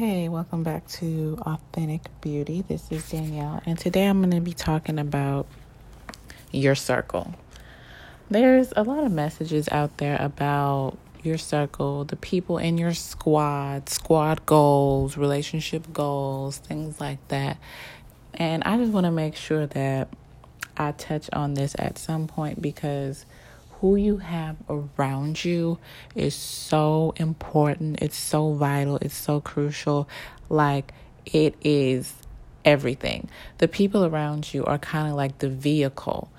Hey, 0.00 0.30
welcome 0.30 0.62
back 0.62 0.88
to 0.92 1.36
Authentic 1.42 2.00
Beauty. 2.22 2.64
This 2.66 2.90
is 2.90 3.06
Danielle, 3.10 3.60
and 3.66 3.78
today 3.78 4.06
I'm 4.06 4.20
going 4.20 4.30
to 4.30 4.40
be 4.40 4.54
talking 4.54 4.98
about 4.98 5.46
your 6.50 6.74
circle. 6.74 7.34
There's 8.30 8.72
a 8.74 8.82
lot 8.82 9.04
of 9.04 9.12
messages 9.12 9.68
out 9.70 9.98
there 9.98 10.16
about 10.18 10.96
your 11.22 11.36
circle, 11.36 12.06
the 12.06 12.16
people 12.16 12.56
in 12.56 12.78
your 12.78 12.94
squad, 12.94 13.90
squad 13.90 14.46
goals, 14.46 15.18
relationship 15.18 15.92
goals, 15.92 16.56
things 16.56 16.98
like 16.98 17.18
that. 17.28 17.58
And 18.32 18.64
I 18.64 18.78
just 18.78 18.92
want 18.92 19.04
to 19.04 19.10
make 19.10 19.36
sure 19.36 19.66
that 19.66 20.08
I 20.78 20.92
touch 20.92 21.28
on 21.34 21.52
this 21.52 21.76
at 21.78 21.98
some 21.98 22.26
point 22.26 22.62
because 22.62 23.26
who 23.80 23.96
you 23.96 24.18
have 24.18 24.56
around 24.68 25.42
you 25.44 25.78
is 26.14 26.34
so 26.34 27.14
important. 27.16 28.00
It's 28.02 28.16
so 28.16 28.52
vital. 28.52 28.96
It's 28.96 29.16
so 29.16 29.40
crucial. 29.40 30.08
Like, 30.48 30.92
it 31.24 31.54
is 31.62 32.14
everything. 32.64 33.28
The 33.58 33.68
people 33.68 34.04
around 34.04 34.52
you 34.52 34.64
are 34.66 34.78
kind 34.78 35.08
of 35.08 35.14
like 35.14 35.38
the 35.38 35.48
vehicle 35.48 36.30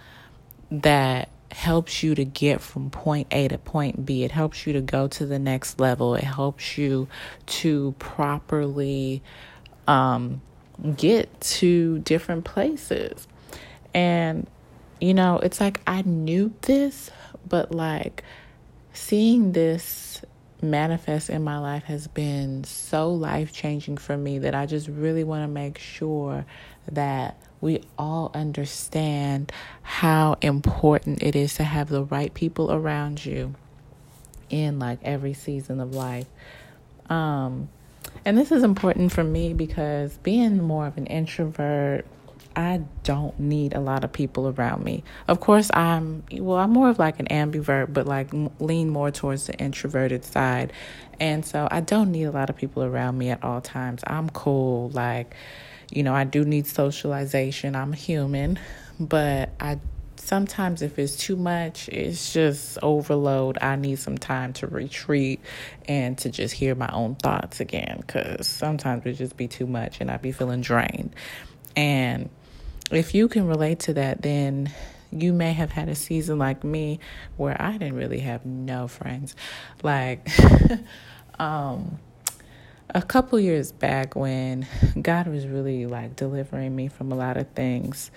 that 0.69 1.30
helps 1.52 2.02
you 2.02 2.16
to 2.16 2.23
get 2.23 2.61
from 2.61 2.89
point 2.89 3.27
A 3.31 3.47
to 3.47 3.58
point 3.58 4.05
B. 4.05 4.23
It 4.23 4.31
helps 4.31 4.66
you 4.66 4.73
to 4.73 4.81
go 4.81 5.08
to 5.08 5.25
the 5.25 5.39
next 5.39 5.80
level. 5.80 6.16
It 6.16 6.23
helps 6.23 6.77
you 6.77 7.08
to 7.47 7.94
properly 7.99 9.21
um, 9.88 10.41
get 10.95 11.41
to 11.41 11.99
different 11.99 12.45
places. 12.45 13.27
And, 13.94 14.47
you 15.01 15.13
know, 15.15 15.39
it's 15.39 15.59
like 15.59 15.81
I 15.87 16.03
knew 16.03 16.53
this, 16.61 17.09
but 17.49 17.71
like 17.73 18.23
seeing 18.93 19.51
this 19.51 20.21
manifest 20.61 21.29
in 21.29 21.43
my 21.43 21.57
life 21.57 21.83
has 21.85 22.07
been 22.07 22.63
so 22.63 23.11
life 23.11 23.51
changing 23.51 23.97
for 23.97 24.15
me 24.15 24.37
that 24.39 24.53
I 24.53 24.67
just 24.67 24.87
really 24.87 25.23
want 25.23 25.43
to 25.43 25.47
make 25.47 25.79
sure 25.79 26.45
that 26.91 27.35
we 27.61 27.81
all 27.97 28.31
understand 28.35 29.52
how 29.81 30.38
important 30.41 31.23
it 31.23 31.36
is 31.36 31.55
to 31.55 31.63
have 31.63 31.89
the 31.89 32.03
right 32.03 32.31
people 32.33 32.71
around 32.71 33.25
you 33.25 33.55
in 34.52 34.77
like 34.77 34.99
every 35.03 35.33
season 35.33 35.80
of 35.80 35.95
life. 35.95 36.27
Um, 37.09 37.69
and 38.23 38.38
this 38.38 38.52
is 38.52 38.63
important 38.63 39.11
for 39.11 39.23
me 39.23 39.53
because 39.53 40.17
being 40.17 40.61
more 40.61 40.86
of 40.86 40.97
an 40.97 41.08
introvert, 41.08 42.05
I 42.55 42.81
don't 43.03 43.39
need 43.39 43.73
a 43.73 43.80
lot 43.80 44.03
of 44.03 44.11
people 44.11 44.47
around 44.49 44.83
me. 44.83 45.03
Of 45.27 45.39
course, 45.39 45.71
I'm 45.73 46.23
well, 46.31 46.58
I'm 46.58 46.71
more 46.71 46.89
of 46.89 46.99
like 46.99 47.19
an 47.19 47.27
ambivert, 47.27 47.93
but 47.93 48.05
like 48.05 48.30
lean 48.59 48.89
more 48.89 49.11
towards 49.11 49.47
the 49.47 49.53
introverted 49.55 50.25
side. 50.25 50.73
And 51.19 51.45
so 51.45 51.67
I 51.69 51.81
don't 51.81 52.11
need 52.11 52.23
a 52.23 52.31
lot 52.31 52.49
of 52.49 52.58
people 52.58 52.83
around 52.83 53.17
me 53.17 53.30
at 53.30 53.43
all 53.43 53.61
times. 53.61 54.02
I'm 54.08 54.30
cool. 54.30 54.89
Like, 54.89 55.35
you 55.91 56.03
know, 56.03 56.13
I 56.13 56.23
do 56.23 56.43
need 56.43 56.67
socialization. 56.67 57.75
I'm 57.75 57.93
human, 57.93 58.59
but 58.99 59.49
I 59.59 59.80
sometimes 60.17 60.81
if 60.81 60.99
it's 60.99 61.15
too 61.15 61.36
much, 61.36 61.89
it's 61.89 62.33
just 62.33 62.77
overload. 62.81 63.58
I 63.61 63.75
need 63.75 63.99
some 63.99 64.17
time 64.17 64.53
to 64.53 64.67
retreat 64.67 65.39
and 65.88 66.17
to 66.19 66.30
just 66.30 66.53
hear 66.53 66.75
my 66.75 66.89
own 66.91 67.15
thoughts 67.15 67.59
again 67.59 68.03
cuz 68.08 68.45
sometimes 68.47 69.05
it 69.05 69.13
just 69.13 69.38
be 69.38 69.47
too 69.47 69.67
much 69.67 70.02
and 70.02 70.11
I'd 70.11 70.21
be 70.21 70.31
feeling 70.31 70.61
drained. 70.61 71.15
And 71.75 72.30
if 72.97 73.16
you 73.16 73.28
can 73.28 73.47
relate 73.47 73.80
to 73.81 73.94
that, 73.94 74.22
then 74.22 74.72
you 75.11 75.34
may 75.34 75.53
have 75.53 75.72
had 75.72 75.89
a 75.89 75.95
season 75.95 76.38
like 76.38 76.64
me 76.64 77.00
where 77.38 77.59
I 77.61 77.73
didn't 77.73 77.95
really 77.95 78.20
have 78.20 78.45
no 78.45 78.88
friends. 78.88 79.36
Like, 79.83 80.28
um, 81.39 82.00
a 82.94 83.02
couple 83.02 83.39
years 83.39 83.72
back 83.72 84.16
when 84.16 84.67
God 85.02 85.28
was 85.28 85.48
really 85.48 85.86
like 85.86 86.16
delivering 86.16 86.75
me 86.75 86.88
from 86.88 87.11
a 87.11 87.16
lot 87.16 87.38
of 87.38 87.48
things, 87.50 88.11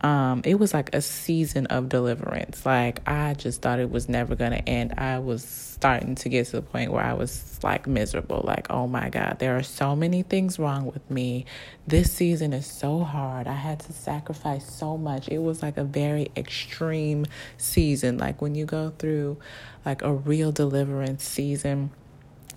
um, 0.00 0.42
it 0.44 0.54
was 0.56 0.72
like 0.72 0.94
a 0.94 1.00
season 1.00 1.66
of 1.66 1.88
deliverance. 1.88 2.64
Like 2.64 3.06
I 3.08 3.34
just 3.34 3.62
thought 3.62 3.80
it 3.80 3.90
was 3.90 4.08
never 4.08 4.36
gonna 4.36 4.62
end. 4.66 4.94
I 4.96 5.18
was 5.18 5.44
starting 5.44 6.14
to 6.16 6.28
get 6.28 6.46
to 6.46 6.52
the 6.52 6.62
point 6.62 6.92
where 6.92 7.02
I 7.02 7.14
was 7.14 7.58
like 7.62 7.86
miserable. 7.86 8.42
Like, 8.44 8.70
oh 8.70 8.86
my 8.86 9.08
God, 9.08 9.38
there 9.40 9.56
are 9.56 9.62
so 9.62 9.96
many 9.96 10.22
things 10.22 10.58
wrong 10.58 10.86
with 10.86 11.08
me. 11.10 11.46
This 11.86 12.12
season 12.12 12.52
is 12.52 12.66
so 12.66 13.00
hard. 13.00 13.48
I 13.48 13.54
had 13.54 13.80
to 13.80 13.92
sacrifice 13.92 14.70
so 14.72 14.96
much. 14.96 15.28
It 15.28 15.38
was 15.38 15.62
like 15.62 15.76
a 15.76 15.84
very 15.84 16.30
extreme 16.36 17.26
season. 17.56 18.18
Like 18.18 18.40
when 18.40 18.54
you 18.54 18.66
go 18.66 18.92
through 18.98 19.38
like 19.84 20.02
a 20.02 20.12
real 20.12 20.52
deliverance 20.52 21.24
season 21.24 21.90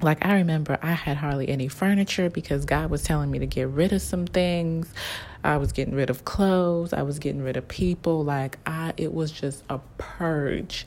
like 0.04 0.26
I 0.26 0.36
remember 0.36 0.80
I 0.82 0.94
had 0.94 1.18
hardly 1.18 1.50
any 1.50 1.68
furniture 1.68 2.30
because 2.30 2.66
God 2.66 2.90
was 2.90 3.04
telling 3.04 3.30
me 3.30 3.40
to 3.40 3.46
get 3.46 3.68
rid 3.68 3.94
of 3.94 4.02
some 4.02 4.26
things. 4.26 4.92
I 5.44 5.58
was 5.58 5.72
getting 5.72 5.96
rid 5.96 6.10
of 6.10 6.26
clothes, 6.26 6.94
I 6.94 7.02
was 7.02 7.20
getting 7.20 7.42
rid 7.42 7.58
of 7.58 7.68
people. 7.68 8.24
Like 8.24 8.58
I 8.66 8.94
it 8.98 9.14
was 9.14 9.32
just 9.32 9.64
a 9.70 9.80
purge. 9.98 10.86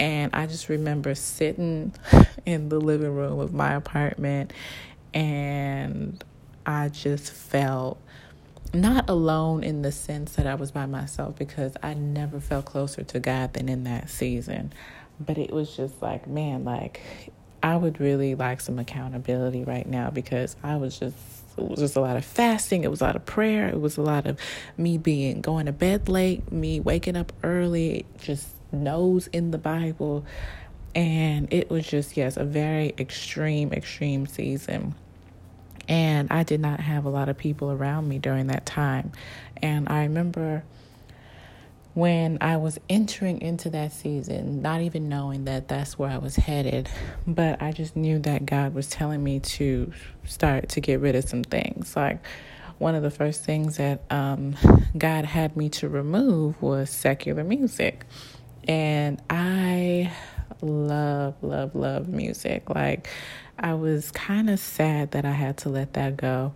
And 0.00 0.30
I 0.32 0.46
just 0.46 0.68
remember 0.68 1.14
sitting 1.14 1.92
in 2.46 2.68
the 2.68 2.80
living 2.80 3.14
room 3.14 3.40
of 3.40 3.52
my 3.52 3.74
apartment 3.74 4.52
and 5.12 6.22
I 6.64 6.88
just 6.88 7.32
felt 7.32 7.98
not 8.74 9.08
alone 9.08 9.64
in 9.64 9.82
the 9.82 9.90
sense 9.90 10.34
that 10.34 10.46
I 10.46 10.54
was 10.54 10.70
by 10.70 10.86
myself 10.86 11.36
because 11.36 11.72
I 11.82 11.94
never 11.94 12.40
felt 12.40 12.66
closer 12.66 13.02
to 13.02 13.20
God 13.20 13.54
than 13.54 13.68
in 13.68 13.84
that 13.84 14.10
season. 14.10 14.72
But 15.18 15.38
it 15.38 15.50
was 15.50 15.74
just 15.74 16.00
like, 16.02 16.26
man, 16.26 16.64
like 16.64 17.00
I 17.62 17.76
would 17.76 18.00
really 18.00 18.34
like 18.34 18.60
some 18.60 18.78
accountability 18.78 19.64
right 19.64 19.86
now 19.86 20.10
because 20.10 20.56
I 20.62 20.76
was 20.76 20.98
just 20.98 21.16
it 21.58 21.68
was 21.68 21.80
just 21.80 21.96
a 21.96 22.00
lot 22.00 22.16
of 22.16 22.24
fasting, 22.24 22.84
it 22.84 22.90
was 22.90 23.00
a 23.00 23.04
lot 23.04 23.16
of 23.16 23.26
prayer, 23.26 23.68
it 23.68 23.80
was 23.80 23.96
a 23.96 24.02
lot 24.02 24.26
of 24.26 24.38
me 24.76 24.98
being 24.98 25.40
going 25.40 25.66
to 25.66 25.72
bed 25.72 26.08
late, 26.08 26.50
me 26.52 26.80
waking 26.80 27.16
up 27.16 27.32
early, 27.42 28.06
just 28.18 28.48
nose 28.72 29.26
in 29.28 29.50
the 29.50 29.58
Bible. 29.58 30.24
And 30.94 31.52
it 31.52 31.70
was 31.70 31.86
just, 31.86 32.16
yes, 32.16 32.36
a 32.36 32.44
very 32.44 32.94
extreme, 32.98 33.72
extreme 33.72 34.26
season. 34.26 34.94
And 35.88 36.30
I 36.30 36.42
did 36.42 36.60
not 36.60 36.80
have 36.80 37.04
a 37.04 37.08
lot 37.08 37.28
of 37.28 37.38
people 37.38 37.70
around 37.70 38.08
me 38.08 38.18
during 38.18 38.48
that 38.48 38.66
time. 38.66 39.12
And 39.62 39.88
I 39.88 40.02
remember 40.02 40.64
when 41.98 42.38
I 42.40 42.58
was 42.58 42.78
entering 42.88 43.40
into 43.40 43.70
that 43.70 43.92
season, 43.92 44.62
not 44.62 44.82
even 44.82 45.08
knowing 45.08 45.46
that 45.46 45.66
that's 45.66 45.98
where 45.98 46.08
I 46.08 46.18
was 46.18 46.36
headed, 46.36 46.88
but 47.26 47.60
I 47.60 47.72
just 47.72 47.96
knew 47.96 48.20
that 48.20 48.46
God 48.46 48.72
was 48.72 48.88
telling 48.88 49.24
me 49.24 49.40
to 49.40 49.92
start 50.24 50.68
to 50.70 50.80
get 50.80 51.00
rid 51.00 51.16
of 51.16 51.28
some 51.28 51.42
things. 51.42 51.96
Like 51.96 52.24
one 52.78 52.94
of 52.94 53.02
the 53.02 53.10
first 53.10 53.42
things 53.42 53.78
that 53.78 54.02
um, 54.10 54.54
God 54.96 55.24
had 55.24 55.56
me 55.56 55.70
to 55.70 55.88
remove 55.88 56.62
was 56.62 56.88
secular 56.88 57.42
music. 57.42 58.04
And 58.68 59.20
I 59.28 60.12
love, 60.62 61.34
love, 61.42 61.74
love 61.74 62.06
music. 62.06 62.70
Like 62.70 63.08
I 63.58 63.74
was 63.74 64.12
kind 64.12 64.48
of 64.50 64.60
sad 64.60 65.10
that 65.10 65.24
I 65.24 65.32
had 65.32 65.56
to 65.58 65.68
let 65.68 65.94
that 65.94 66.16
go. 66.16 66.54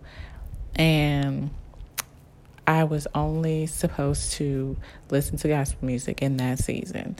And 0.73 1.49
I 2.65 2.83
was 2.85 3.07
only 3.13 3.65
supposed 3.67 4.33
to 4.33 4.77
listen 5.09 5.37
to 5.37 5.47
gospel 5.47 5.85
music 5.85 6.21
in 6.21 6.37
that 6.37 6.59
season. 6.59 7.17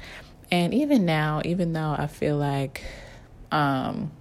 And 0.52 0.74
even 0.74 1.06
now, 1.06 1.42
even 1.44 1.74
though 1.74 1.96
I 1.98 2.08
feel 2.08 2.38
like 2.38 2.84
um, 3.52 4.12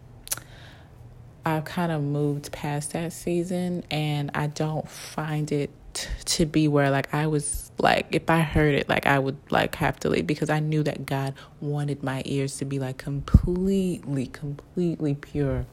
I've 1.45 1.65
kind 1.65 1.93
of 1.93 2.03
moved 2.03 2.53
past 2.53 2.93
that 2.93 3.13
season 3.13 3.85
and 3.91 4.31
I 4.35 4.47
don't 4.47 4.89
find 4.89 5.51
it 5.51 5.71
to 6.25 6.47
be 6.47 6.69
where 6.69 6.91
like 6.91 7.13
I 7.13 7.27
was 7.27 7.71
like 7.79 8.07
if 8.13 8.31
I 8.31 8.41
heard 8.41 8.75
it 8.75 8.89
like 8.89 9.07
I 9.07 9.19
would 9.19 9.37
like 9.51 9.75
have 9.75 10.01
to 10.01 10.09
leave 10.09 10.27
because 10.27 10.49
I 10.49 10.59
knew 10.59 10.83
that 10.85 11.05
God 11.05 11.35
wanted 11.61 12.03
my 12.03 12.23
ears 12.25 12.57
to 12.59 12.65
be 12.65 12.79
like 12.79 12.97
completely 12.97 14.27
completely 14.27 15.15
pure 15.15 15.67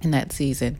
in 0.00 0.12
that 0.12 0.32
season. 0.32 0.78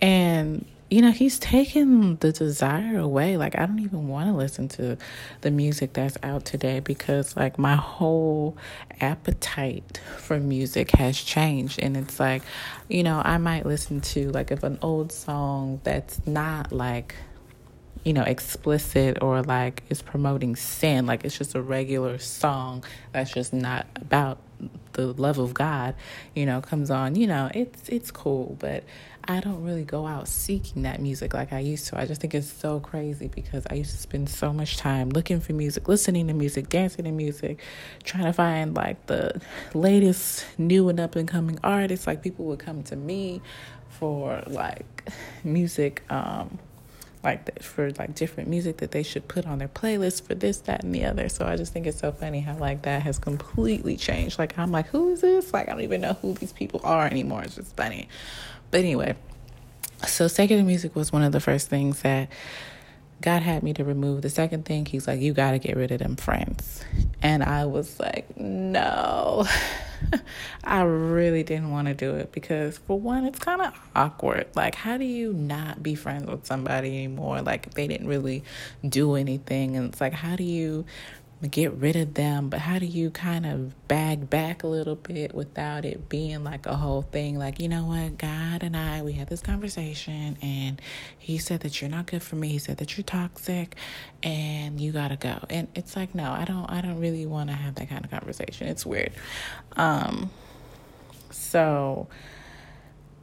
And 0.00 0.64
you 0.90 1.00
know, 1.02 1.12
he's 1.12 1.38
taken 1.38 2.16
the 2.16 2.32
desire 2.32 2.98
away. 2.98 3.36
Like, 3.36 3.56
I 3.56 3.64
don't 3.64 3.78
even 3.78 4.08
want 4.08 4.28
to 4.28 4.34
listen 4.34 4.66
to 4.70 4.98
the 5.40 5.50
music 5.52 5.92
that's 5.92 6.18
out 6.24 6.44
today 6.44 6.80
because, 6.80 7.36
like, 7.36 7.58
my 7.58 7.76
whole 7.76 8.56
appetite 9.00 10.00
for 10.18 10.40
music 10.40 10.90
has 10.92 11.16
changed. 11.16 11.78
And 11.80 11.96
it's 11.96 12.18
like, 12.18 12.42
you 12.88 13.04
know, 13.04 13.22
I 13.24 13.38
might 13.38 13.66
listen 13.66 14.00
to, 14.00 14.30
like, 14.32 14.50
if 14.50 14.64
an 14.64 14.80
old 14.82 15.12
song 15.12 15.80
that's 15.84 16.26
not 16.26 16.72
like, 16.72 17.14
you 18.04 18.12
know, 18.12 18.22
explicit 18.22 19.18
or 19.22 19.42
like 19.42 19.82
is 19.90 20.00
promoting 20.02 20.56
sin, 20.56 21.06
like 21.06 21.24
it's 21.24 21.36
just 21.36 21.54
a 21.54 21.60
regular 21.60 22.18
song 22.18 22.82
that's 23.12 23.30
just 23.32 23.52
not 23.52 23.86
about 23.96 24.38
the 24.92 25.12
love 25.12 25.38
of 25.38 25.54
God, 25.54 25.94
you 26.34 26.46
know, 26.46 26.60
comes 26.60 26.90
on, 26.90 27.14
you 27.14 27.26
know, 27.26 27.50
it's 27.54 27.88
it's 27.88 28.10
cool, 28.10 28.56
but 28.58 28.84
I 29.30 29.38
don't 29.38 29.62
really 29.62 29.84
go 29.84 30.08
out 30.08 30.26
seeking 30.26 30.82
that 30.82 31.00
music 31.00 31.34
like 31.34 31.52
I 31.52 31.60
used 31.60 31.86
to. 31.86 31.98
I 32.00 32.04
just 32.04 32.20
think 32.20 32.34
it's 32.34 32.52
so 32.52 32.80
crazy 32.80 33.28
because 33.28 33.64
I 33.70 33.74
used 33.74 33.92
to 33.92 33.96
spend 33.96 34.28
so 34.28 34.52
much 34.52 34.76
time 34.76 35.10
looking 35.10 35.40
for 35.40 35.52
music, 35.52 35.86
listening 35.86 36.26
to 36.26 36.34
music, 36.34 36.68
dancing 36.68 37.04
to 37.04 37.12
music, 37.12 37.60
trying 38.02 38.24
to 38.24 38.32
find 38.32 38.74
like 38.74 39.06
the 39.06 39.40
latest 39.72 40.44
new 40.58 40.88
and 40.88 40.98
up 40.98 41.14
and 41.14 41.28
coming 41.28 41.60
artists. 41.62 42.08
Like 42.08 42.24
people 42.24 42.44
would 42.46 42.58
come 42.58 42.82
to 42.84 42.96
me 42.96 43.40
for 43.88 44.42
like 44.48 45.08
music 45.44 46.02
um 46.10 46.58
like 47.22 47.62
for 47.62 47.92
like 47.92 48.14
different 48.14 48.48
music 48.48 48.78
that 48.78 48.90
they 48.90 49.02
should 49.02 49.28
put 49.28 49.46
on 49.46 49.58
their 49.58 49.68
playlist 49.68 50.22
for 50.22 50.34
this 50.34 50.58
that 50.62 50.82
and 50.82 50.92
the 50.92 51.04
other. 51.04 51.28
So 51.28 51.46
i 51.46 51.54
just 51.54 51.72
think 51.72 51.86
it's 51.86 52.00
so 52.00 52.10
funny 52.10 52.40
how 52.40 52.56
like 52.56 52.82
that 52.82 53.02
has 53.02 53.20
completely 53.20 53.96
changed. 53.96 54.40
Like 54.40 54.58
i'm 54.58 54.72
like 54.72 54.88
who 54.88 55.12
is 55.12 55.20
this? 55.20 55.52
Like 55.52 55.68
i 55.68 55.72
don't 55.72 55.82
even 55.82 56.00
know 56.00 56.14
who 56.14 56.34
these 56.34 56.52
people 56.52 56.80
are 56.82 57.06
anymore. 57.06 57.42
It's 57.42 57.54
just 57.54 57.76
funny 57.76 58.08
but 58.70 58.80
anyway 58.80 59.14
so 60.06 60.28
secular 60.28 60.62
music 60.62 60.96
was 60.96 61.12
one 61.12 61.22
of 61.22 61.32
the 61.32 61.40
first 61.40 61.68
things 61.68 62.02
that 62.02 62.28
God 63.20 63.42
had 63.42 63.62
me 63.62 63.74
to 63.74 63.84
remove. 63.84 64.22
The 64.22 64.30
second 64.30 64.64
thing, 64.64 64.86
he's 64.86 65.06
like, 65.06 65.20
you 65.20 65.34
got 65.34 65.50
to 65.50 65.58
get 65.58 65.76
rid 65.76 65.90
of 65.92 65.98
them 65.98 66.16
friends. 66.16 66.82
And 67.20 67.42
I 67.42 67.66
was 67.66 68.00
like, 68.00 68.34
no. 68.38 69.46
I 70.64 70.80
really 70.82 71.42
didn't 71.42 71.70
want 71.70 71.88
to 71.88 71.94
do 71.94 72.14
it 72.14 72.32
because, 72.32 72.78
for 72.78 72.98
one, 72.98 73.26
it's 73.26 73.38
kind 73.38 73.60
of 73.60 73.78
awkward. 73.94 74.46
Like, 74.54 74.74
how 74.74 74.96
do 74.96 75.04
you 75.04 75.34
not 75.34 75.82
be 75.82 75.94
friends 75.94 76.30
with 76.30 76.46
somebody 76.46 76.96
anymore? 76.96 77.42
Like, 77.42 77.74
they 77.74 77.86
didn't 77.86 78.06
really 78.06 78.42
do 78.88 79.16
anything. 79.16 79.76
And 79.76 79.90
it's 79.90 80.00
like, 80.00 80.14
how 80.14 80.36
do 80.36 80.44
you 80.44 80.86
get 81.48 81.72
rid 81.72 81.96
of 81.96 82.14
them, 82.14 82.50
but 82.50 82.60
how 82.60 82.78
do 82.78 82.84
you 82.84 83.10
kind 83.10 83.46
of 83.46 83.88
bag 83.88 84.28
back 84.28 84.62
a 84.62 84.66
little 84.66 84.94
bit 84.94 85.34
without 85.34 85.84
it 85.84 86.08
being 86.08 86.44
like 86.44 86.66
a 86.66 86.76
whole 86.76 87.02
thing? 87.02 87.38
Like, 87.38 87.60
you 87.60 87.68
know 87.68 87.84
what, 87.84 88.18
God 88.18 88.62
and 88.62 88.76
I, 88.76 89.02
we 89.02 89.12
had 89.12 89.28
this 89.28 89.40
conversation, 89.40 90.36
and 90.42 90.80
He 91.18 91.38
said 91.38 91.60
that 91.60 91.80
you're 91.80 91.90
not 91.90 92.06
good 92.06 92.22
for 92.22 92.36
me. 92.36 92.48
He 92.48 92.58
said 92.58 92.76
that 92.78 92.96
you're 92.96 93.04
toxic, 93.04 93.76
and 94.22 94.80
you 94.80 94.92
gotta 94.92 95.16
go. 95.16 95.38
And 95.48 95.68
it's 95.74 95.96
like, 95.96 96.14
no, 96.14 96.30
I 96.30 96.44
don't, 96.44 96.70
I 96.70 96.82
don't 96.82 97.00
really 97.00 97.26
want 97.26 97.48
to 97.48 97.56
have 97.56 97.76
that 97.76 97.88
kind 97.88 98.04
of 98.04 98.10
conversation. 98.10 98.68
It's 98.68 98.84
weird. 98.84 99.12
Um, 99.76 100.30
so 101.30 102.08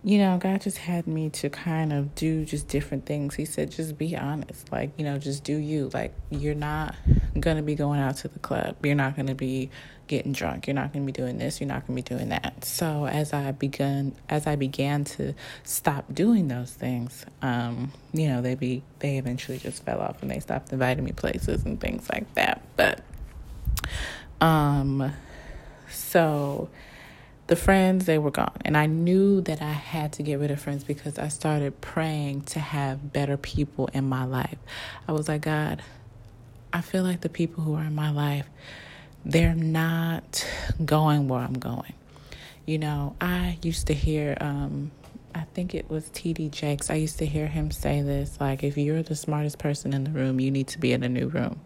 you 0.03 0.19
know, 0.19 0.38
God 0.38 0.61
just 0.61 0.77
had 0.77 1.07
me 1.07 1.29
to 1.31 1.49
kind 1.49 1.91
of 1.91 2.15
do 2.15 2.45
just 2.45 2.67
different 2.67 3.05
things. 3.05 3.35
He 3.35 3.45
said, 3.45 3.71
just 3.71 3.97
be 3.97 4.15
honest. 4.15 4.71
Like, 4.71 4.91
you 4.97 5.03
know, 5.03 5.17
just 5.17 5.44
do 5.44 5.55
you. 5.55 5.89
Like, 5.94 6.13
you're 6.29 6.55
not 6.55 6.95
going 7.39 7.57
to 7.57 7.63
be 7.63 7.75
going 7.75 7.99
out 7.99 8.17
to 8.17 8.27
the 8.27 8.39
club. 8.39 8.85
You're 8.85 8.95
not 8.95 9.15
going 9.15 9.27
to 9.27 9.35
be 9.35 9.69
getting 10.07 10.31
drunk. 10.31 10.67
You're 10.67 10.75
not 10.75 10.94
going 10.94 11.05
to 11.05 11.05
be 11.05 11.11
doing 11.11 11.38
this. 11.38 11.59
You're 11.59 11.67
not 11.67 11.85
going 11.85 12.01
to 12.01 12.09
be 12.09 12.15
doing 12.15 12.29
that. 12.29 12.63
So 12.63 13.05
as 13.05 13.33
I 13.33 13.51
began, 13.51 14.15
as 14.29 14.47
I 14.47 14.55
began 14.55 15.03
to 15.05 15.33
stop 15.63 16.13
doing 16.13 16.47
those 16.47 16.71
things, 16.71 17.25
um, 17.41 17.91
you 18.13 18.27
know, 18.27 18.41
they 18.41 18.55
be, 18.55 18.83
they 18.99 19.17
eventually 19.17 19.57
just 19.57 19.83
fell 19.83 19.99
off 19.99 20.21
and 20.21 20.31
they 20.31 20.39
stopped 20.39 20.71
inviting 20.71 21.03
me 21.03 21.11
places 21.11 21.65
and 21.65 21.79
things 21.79 22.07
like 22.09 22.33
that. 22.35 22.61
But, 22.77 23.01
um, 24.39 25.11
so, 25.89 26.69
the 27.47 27.55
friends 27.55 28.05
they 28.05 28.17
were 28.17 28.31
gone 28.31 28.57
and 28.65 28.77
i 28.77 28.85
knew 28.85 29.41
that 29.41 29.61
i 29.61 29.71
had 29.71 30.11
to 30.13 30.23
get 30.23 30.39
rid 30.39 30.51
of 30.51 30.59
friends 30.59 30.83
because 30.83 31.17
i 31.17 31.27
started 31.27 31.79
praying 31.81 32.41
to 32.41 32.59
have 32.59 33.11
better 33.13 33.38
people 33.38 33.88
in 33.94 34.07
my 34.07 34.25
life 34.25 34.57
i 35.07 35.11
was 35.11 35.27
like 35.27 35.41
god 35.41 35.81
i 36.73 36.81
feel 36.81 37.03
like 37.03 37.21
the 37.21 37.29
people 37.29 37.63
who 37.63 37.73
are 37.73 37.83
in 37.83 37.95
my 37.95 38.11
life 38.11 38.47
they're 39.25 39.55
not 39.55 40.45
going 40.83 41.27
where 41.27 41.41
i'm 41.41 41.53
going 41.53 41.94
you 42.65 42.77
know 42.77 43.15
i 43.21 43.57
used 43.61 43.88
to 43.88 43.94
hear 43.94 44.38
um, 44.41 44.91
I 45.38 45.45
think 45.53 45.75
it 45.75 45.88
was 45.88 46.05
TD 46.09 46.49
Jakes. 46.49 46.89
I 46.89 46.95
used 46.95 47.19
to 47.19 47.25
hear 47.27 47.45
him 47.45 47.69
say 47.69 48.01
this 48.01 48.39
like, 48.39 48.63
if 48.63 48.75
you're 48.75 49.03
the 49.03 49.15
smartest 49.15 49.59
person 49.59 49.94
in 49.94 50.03
the 50.03 50.09
room, 50.09 50.39
you 50.39 50.49
need 50.49 50.67
to 50.69 50.79
be 50.79 50.94
in 50.94 51.03
a 51.03 51.09
new 51.09 51.27
room. 51.27 51.61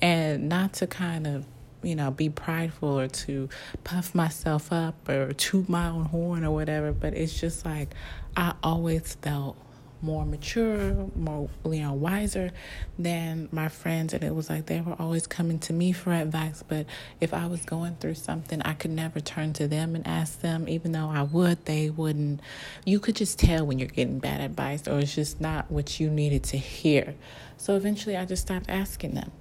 And 0.00 0.48
not 0.48 0.72
to 0.74 0.86
kind 0.86 1.26
of 1.26 1.44
you 1.84 1.94
know, 1.94 2.10
be 2.10 2.28
prideful 2.28 3.00
or 3.00 3.08
to 3.08 3.48
puff 3.84 4.14
myself 4.14 4.72
up 4.72 5.08
or 5.08 5.32
toot 5.32 5.68
my 5.68 5.88
own 5.88 6.04
horn 6.04 6.44
or 6.44 6.52
whatever, 6.52 6.92
but 6.92 7.14
it's 7.14 7.38
just 7.38 7.64
like 7.64 7.94
I 8.36 8.54
always 8.62 9.14
felt 9.14 9.56
more 10.04 10.26
mature, 10.26 11.08
more 11.16 11.48
you 11.64 11.80
know, 11.80 11.94
wiser 11.94 12.50
than 12.98 13.48
my 13.50 13.68
friends 13.68 14.12
and 14.12 14.22
it 14.22 14.34
was 14.34 14.50
like 14.50 14.66
they 14.66 14.80
were 14.80 14.94
always 14.98 15.26
coming 15.26 15.58
to 15.58 15.72
me 15.72 15.92
for 15.92 16.12
advice, 16.12 16.62
but 16.66 16.86
if 17.20 17.32
I 17.32 17.46
was 17.46 17.64
going 17.64 17.96
through 17.96 18.14
something, 18.14 18.60
I 18.62 18.74
could 18.74 18.90
never 18.90 19.18
turn 19.20 19.54
to 19.54 19.66
them 19.66 19.94
and 19.94 20.06
ask 20.06 20.40
them 20.40 20.68
even 20.68 20.92
though 20.92 21.08
I 21.08 21.22
would, 21.22 21.64
they 21.64 21.88
wouldn't. 21.90 22.40
You 22.84 23.00
could 23.00 23.16
just 23.16 23.38
tell 23.38 23.66
when 23.66 23.78
you're 23.78 23.88
getting 23.88 24.18
bad 24.18 24.40
advice 24.42 24.86
or 24.86 24.98
it's 24.98 25.14
just 25.14 25.40
not 25.40 25.70
what 25.70 25.98
you 25.98 26.10
needed 26.10 26.44
to 26.44 26.58
hear. 26.58 27.14
So 27.56 27.74
eventually 27.74 28.16
I 28.16 28.26
just 28.26 28.42
stopped 28.42 28.68
asking 28.68 29.14
them. 29.14 29.32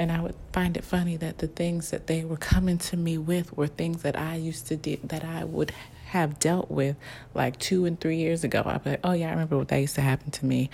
And 0.00 0.10
I 0.10 0.18
would 0.22 0.34
find 0.54 0.78
it 0.78 0.84
funny 0.84 1.18
that 1.18 1.40
the 1.40 1.46
things 1.46 1.90
that 1.90 2.06
they 2.06 2.24
were 2.24 2.38
coming 2.38 2.78
to 2.78 2.96
me 2.96 3.18
with 3.18 3.54
were 3.54 3.66
things 3.66 4.00
that 4.00 4.18
I 4.18 4.36
used 4.36 4.66
to 4.68 4.76
do, 4.76 4.96
that 5.04 5.22
I 5.22 5.44
would 5.44 5.72
have 6.06 6.38
dealt 6.38 6.70
with 6.70 6.96
like 7.34 7.58
two 7.58 7.84
and 7.84 8.00
three 8.00 8.16
years 8.16 8.42
ago. 8.42 8.62
I'd 8.64 8.82
be 8.82 8.90
like, 8.92 9.00
oh, 9.04 9.12
yeah, 9.12 9.26
I 9.26 9.32
remember 9.32 9.58
what 9.58 9.68
that 9.68 9.76
used 9.76 9.96
to 9.96 10.00
happen 10.00 10.30
to 10.30 10.46
me 10.46 10.70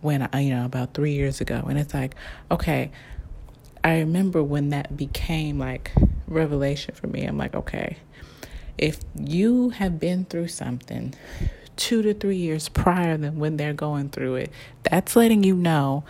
when 0.00 0.28
I, 0.32 0.40
you 0.40 0.50
know, 0.50 0.64
about 0.64 0.92
three 0.92 1.12
years 1.12 1.40
ago. 1.40 1.64
And 1.68 1.78
it's 1.78 1.94
like, 1.94 2.16
okay, 2.50 2.90
I 3.84 4.00
remember 4.00 4.42
when 4.42 4.70
that 4.70 4.96
became 4.96 5.56
like 5.60 5.92
revelation 6.26 6.96
for 6.96 7.06
me. 7.06 7.22
I'm 7.22 7.38
like, 7.38 7.54
okay, 7.54 7.98
if 8.76 8.98
you 9.16 9.68
have 9.70 10.00
been 10.00 10.24
through 10.24 10.48
something 10.48 11.14
two 11.76 12.02
to 12.02 12.12
three 12.12 12.38
years 12.38 12.68
prior 12.68 13.16
than 13.16 13.38
when 13.38 13.56
they're 13.56 13.72
going 13.72 14.08
through 14.08 14.34
it, 14.34 14.50
that's 14.82 15.14
letting 15.14 15.44
you 15.44 15.54
know 15.54 16.02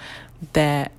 that 0.54 0.92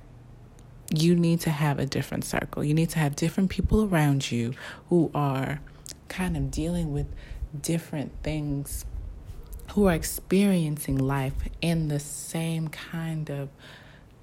you 0.90 1.14
need 1.14 1.40
to 1.40 1.50
have 1.50 1.78
a 1.78 1.86
different 1.86 2.24
circle. 2.24 2.62
You 2.64 2.74
need 2.74 2.90
to 2.90 2.98
have 2.98 3.16
different 3.16 3.50
people 3.50 3.84
around 3.84 4.30
you 4.30 4.54
who 4.88 5.10
are 5.14 5.60
kind 6.08 6.36
of 6.36 6.50
dealing 6.50 6.92
with 6.92 7.06
different 7.60 8.12
things, 8.22 8.84
who 9.72 9.86
are 9.86 9.94
experiencing 9.94 10.98
life 10.98 11.34
in 11.60 11.88
the 11.88 11.98
same 12.00 12.68
kind 12.68 13.30
of 13.30 13.48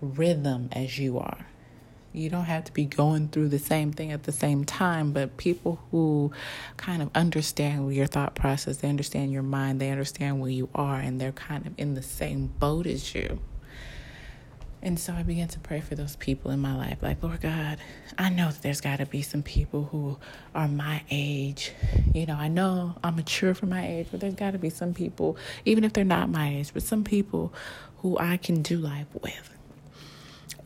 rhythm 0.02 0.70
as 0.72 0.98
you 0.98 1.20
are. 1.20 1.46
You 2.14 2.30
don't 2.30 2.46
have 2.46 2.66
to 2.66 2.72
be 2.72 2.86
going 2.86 3.30
through 3.30 3.50
the 3.50 3.60
same 3.60 3.92
thing 3.92 4.12
at 4.12 4.24
the 4.24 4.32
same 4.32 4.66
time, 4.66 5.14
but 5.14 5.36
people 5.38 5.80
who 5.90 6.32
kind 6.78 7.02
of 7.02 7.10
understand 7.16 7.92
your 7.94 8.06
thought 8.06 8.36
process, 8.36 8.78
they 8.78 8.90
understand 8.90 9.32
your 9.32 9.42
mind, 9.42 9.82
they 9.82 9.90
understand 9.90 10.40
where 10.40 10.52
you 10.52 10.70
are, 10.76 11.00
and 11.00 11.20
they're 11.20 11.32
kind 11.32 11.66
of 11.66 11.74
in 11.78 11.96
the 11.96 12.04
same 12.04 12.48
boat 12.60 12.86
as 12.86 13.16
you. 13.16 13.40
And 14.84 15.00
so 15.00 15.14
I 15.14 15.24
began 15.24 15.48
to 15.48 15.60
pray 15.60 15.80
for 15.80 15.96
those 15.96 16.18
people 16.18 16.52
in 16.52 16.60
my 16.60 16.76
life. 16.76 16.98
Like, 17.02 17.24
Lord 17.24 17.40
God, 17.40 17.78
I 18.18 18.28
know 18.28 18.52
that 18.52 18.62
there's 18.62 18.82
got 18.82 18.98
to 18.98 19.06
be 19.06 19.22
some 19.22 19.42
people 19.42 19.86
who 19.86 20.18
are 20.54 20.68
my 20.68 21.04
age. 21.10 21.72
You 22.14 22.26
know, 22.26 22.36
I 22.36 22.50
know 22.50 22.96
I'm 23.02 23.16
mature 23.16 23.54
for 23.54 23.66
my 23.66 23.88
age, 23.88 24.08
but 24.12 24.20
there's 24.20 24.34
got 24.36 24.52
to 24.52 24.58
be 24.60 24.70
some 24.70 24.94
people, 24.94 25.38
even 25.64 25.86
if 25.86 25.94
they're 25.94 26.04
not 26.04 26.30
my 26.30 26.56
age, 26.56 26.74
but 26.74 26.84
some 26.84 27.06
people 27.06 27.54
who 28.00 28.20
I 28.20 28.36
can 28.36 28.62
do 28.62 28.78
life 28.78 29.08
with. 29.22 29.58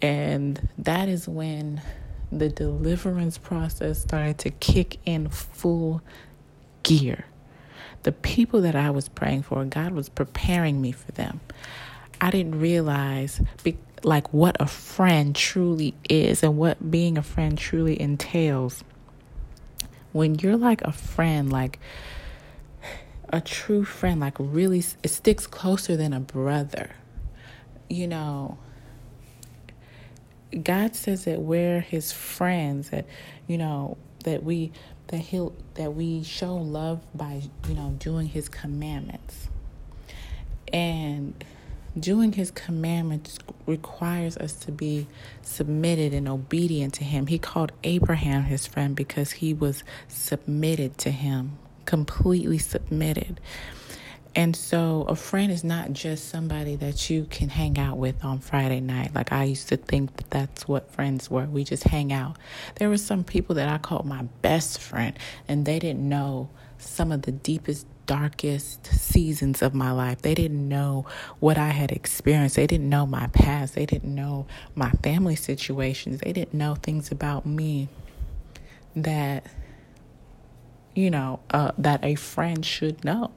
And 0.01 0.67
that 0.79 1.07
is 1.09 1.27
when 1.27 1.83
the 2.31 2.49
deliverance 2.49 3.37
process 3.37 4.01
started 4.01 4.39
to 4.39 4.49
kick 4.49 4.97
in 5.05 5.29
full 5.29 6.01
gear. 6.81 7.25
The 8.01 8.11
people 8.11 8.61
that 8.61 8.75
I 8.75 8.89
was 8.89 9.09
praying 9.09 9.43
for, 9.43 9.63
God 9.65 9.91
was 9.91 10.09
preparing 10.09 10.81
me 10.81 10.91
for 10.91 11.11
them. 11.11 11.39
I 12.19 12.31
didn't 12.31 12.59
realize 12.59 13.41
like 14.07 14.33
what 14.33 14.55
a 14.59 14.65
friend 14.65 15.35
truly 15.35 15.93
is 16.09 16.41
and 16.41 16.57
what 16.57 16.89
being 16.89 17.17
a 17.17 17.21
friend 17.21 17.57
truly 17.57 17.99
entails. 17.99 18.83
When 20.13 20.35
you're 20.35 20.57
like 20.57 20.81
a 20.83 20.93
friend, 20.93 21.51
like 21.51 21.79
a 23.29 23.41
true 23.41 23.83
friend, 23.83 24.21
like 24.21 24.37
really, 24.39 24.79
it 25.03 25.09
sticks 25.09 25.45
closer 25.45 25.97
than 25.97 26.13
a 26.13 26.21
brother. 26.21 26.91
You 27.89 28.07
know, 28.07 28.57
God 30.63 30.95
says 30.95 31.25
that 31.25 31.41
we're 31.41 31.81
His 31.81 32.13
friends. 32.13 32.89
That 32.89 33.05
you 33.45 33.57
know 33.57 33.97
that 34.23 34.43
we 34.43 34.71
that 35.07 35.17
He'll 35.17 35.53
that 35.73 35.93
we 35.93 36.23
show 36.23 36.55
love 36.55 37.01
by 37.13 37.41
you 37.67 37.75
know 37.75 37.95
doing 37.99 38.27
His 38.27 38.47
commandments, 38.47 39.49
and 40.71 41.43
doing 41.99 42.33
his 42.33 42.51
commandments 42.51 43.39
requires 43.65 44.37
us 44.37 44.53
to 44.53 44.71
be 44.71 45.07
submitted 45.41 46.13
and 46.13 46.27
obedient 46.27 46.93
to 46.95 47.03
him. 47.03 47.27
He 47.27 47.39
called 47.39 47.71
Abraham 47.83 48.43
his 48.43 48.67
friend 48.67 48.95
because 48.95 49.31
he 49.31 49.53
was 49.53 49.83
submitted 50.07 50.97
to 50.99 51.11
him, 51.11 51.57
completely 51.85 52.57
submitted. 52.57 53.39
And 54.37 54.55
so 54.55 55.03
a 55.07 55.15
friend 55.15 55.51
is 55.51 55.63
not 55.63 55.93
just 55.93 56.29
somebody 56.29 56.75
that 56.75 57.09
you 57.09 57.25
can 57.29 57.49
hang 57.49 57.79
out 57.79 57.97
with 57.97 58.23
on 58.23 58.37
Friday 58.37 58.79
night. 58.79 59.15
Like 59.15 59.31
I 59.31 59.45
used 59.45 59.67
to 59.69 59.77
think 59.77 60.15
that 60.17 60.29
that's 60.29 60.67
what 60.67 60.91
friends 60.91 61.31
were. 61.31 61.45
We 61.45 61.63
just 61.63 61.85
hang 61.85 62.13
out. 62.13 62.37
There 62.75 62.87
were 62.87 62.99
some 62.99 63.23
people 63.23 63.55
that 63.55 63.67
I 63.67 63.79
called 63.79 64.05
my 64.05 64.23
best 64.43 64.79
friend 64.79 65.17
and 65.47 65.65
they 65.65 65.79
didn't 65.79 66.07
know 66.07 66.49
some 66.77 67.11
of 67.11 67.23
the 67.23 67.31
deepest 67.31 67.87
darkest 68.07 68.87
seasons 68.87 69.61
of 69.61 69.75
my 69.75 69.91
life. 69.91 70.21
They 70.23 70.33
didn't 70.33 70.67
know 70.67 71.05
what 71.39 71.57
I 71.57 71.69
had 71.69 71.91
experienced. 71.91 72.55
They 72.55 72.65
didn't 72.65 72.89
know 72.89 73.05
my 73.05 73.27
past. 73.27 73.75
They 73.75 73.85
didn't 73.85 74.15
know 74.15 74.47
my 74.73 74.89
family 75.03 75.35
situations. 75.35 76.21
They 76.21 76.33
didn't 76.33 76.55
know 76.55 76.75
things 76.75 77.11
about 77.11 77.45
me 77.45 77.89
that, 78.95 79.45
you 80.95 81.11
know, 81.11 81.41
uh, 81.51 81.73
that 81.77 82.03
a 82.03 82.15
friend 82.15 82.65
should 82.65 83.05
know. 83.05 83.31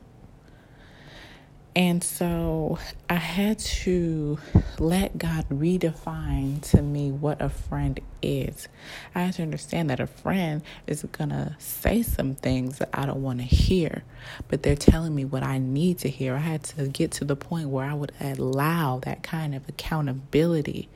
And 1.80 2.04
so 2.04 2.78
I 3.08 3.14
had 3.14 3.58
to 3.58 4.38
let 4.78 5.16
God 5.16 5.48
redefine 5.48 6.60
to 6.72 6.82
me 6.82 7.10
what 7.10 7.40
a 7.40 7.48
friend 7.48 7.98
is. 8.20 8.68
I 9.14 9.22
had 9.22 9.32
to 9.36 9.42
understand 9.42 9.88
that 9.88 9.98
a 9.98 10.06
friend 10.06 10.60
is 10.86 11.02
going 11.04 11.30
to 11.30 11.56
say 11.58 12.02
some 12.02 12.34
things 12.34 12.80
that 12.80 12.90
I 12.92 13.06
don't 13.06 13.22
want 13.22 13.38
to 13.38 13.46
hear, 13.46 14.02
but 14.48 14.62
they're 14.62 14.76
telling 14.76 15.14
me 15.14 15.24
what 15.24 15.42
I 15.42 15.56
need 15.56 16.00
to 16.00 16.10
hear. 16.10 16.34
I 16.34 16.40
had 16.40 16.64
to 16.64 16.86
get 16.86 17.12
to 17.12 17.24
the 17.24 17.34
point 17.34 17.70
where 17.70 17.86
I 17.86 17.94
would 17.94 18.12
allow 18.20 18.98
that 19.04 19.22
kind 19.22 19.54
of 19.54 19.66
accountability 19.66 20.90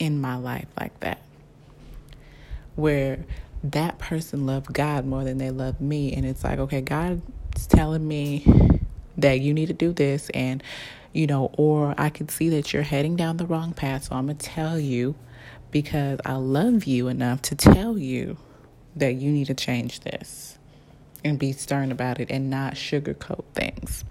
in 0.00 0.20
my 0.20 0.34
life 0.34 0.66
like 0.76 0.98
that, 0.98 1.22
where 2.74 3.24
that 3.62 4.00
person 4.00 4.46
loved 4.46 4.72
God 4.72 5.06
more 5.06 5.22
than 5.22 5.38
they 5.38 5.52
loved 5.52 5.80
me. 5.80 6.12
And 6.12 6.26
it's 6.26 6.42
like, 6.42 6.58
okay, 6.58 6.80
God's 6.80 7.22
telling 7.68 8.08
me 8.08 8.44
that 9.16 9.40
you 9.40 9.54
need 9.54 9.66
to 9.66 9.74
do 9.74 9.92
this 9.92 10.30
and 10.30 10.62
you 11.12 11.26
know 11.26 11.50
or 11.56 11.94
i 11.98 12.10
can 12.10 12.28
see 12.28 12.48
that 12.48 12.72
you're 12.72 12.82
heading 12.82 13.16
down 13.16 13.36
the 13.36 13.46
wrong 13.46 13.72
path. 13.72 14.04
So 14.04 14.16
i'm 14.16 14.26
going 14.26 14.36
to 14.36 14.46
tell 14.46 14.78
you 14.78 15.14
because 15.70 16.20
i 16.24 16.34
love 16.34 16.84
you 16.84 17.08
enough 17.08 17.42
to 17.42 17.54
tell 17.54 17.98
you 17.98 18.36
that 18.96 19.14
you 19.14 19.30
need 19.30 19.46
to 19.46 19.54
change 19.54 20.00
this 20.00 20.58
and 21.24 21.38
be 21.38 21.52
stern 21.52 21.90
about 21.90 22.20
it 22.20 22.30
and 22.30 22.50
not 22.50 22.74
sugarcoat 22.74 23.44
things. 23.54 24.04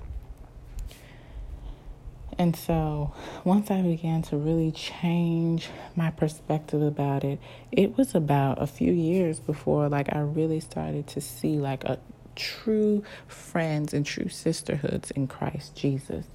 And 2.39 2.55
so 2.55 3.13
once 3.43 3.69
I 3.69 3.83
began 3.83 4.24
to 4.24 4.38
really 4.38 4.72
change 4.72 5.69
my 5.95 6.10
perspective 6.10 6.81
about 6.81 7.24
it, 7.24 7.39
it 7.72 7.95
was 7.95 8.15
about 8.15 8.60
a 8.60 8.65
few 8.65 8.91
years 8.91 9.39
before 9.39 9.88
like 9.88 10.13
I 10.13 10.19
really 10.19 10.60
started 10.60 11.05
to 11.10 11.22
see 11.22 11.57
like 11.57 11.83
a 11.83 12.00
true 12.36 13.04
friends 13.28 13.94
and 13.94 14.06
true 14.06 14.30
sisterhoods 14.30 15.12
in 15.12 15.28
Christ 15.28 15.75
Jesus. 15.75 16.25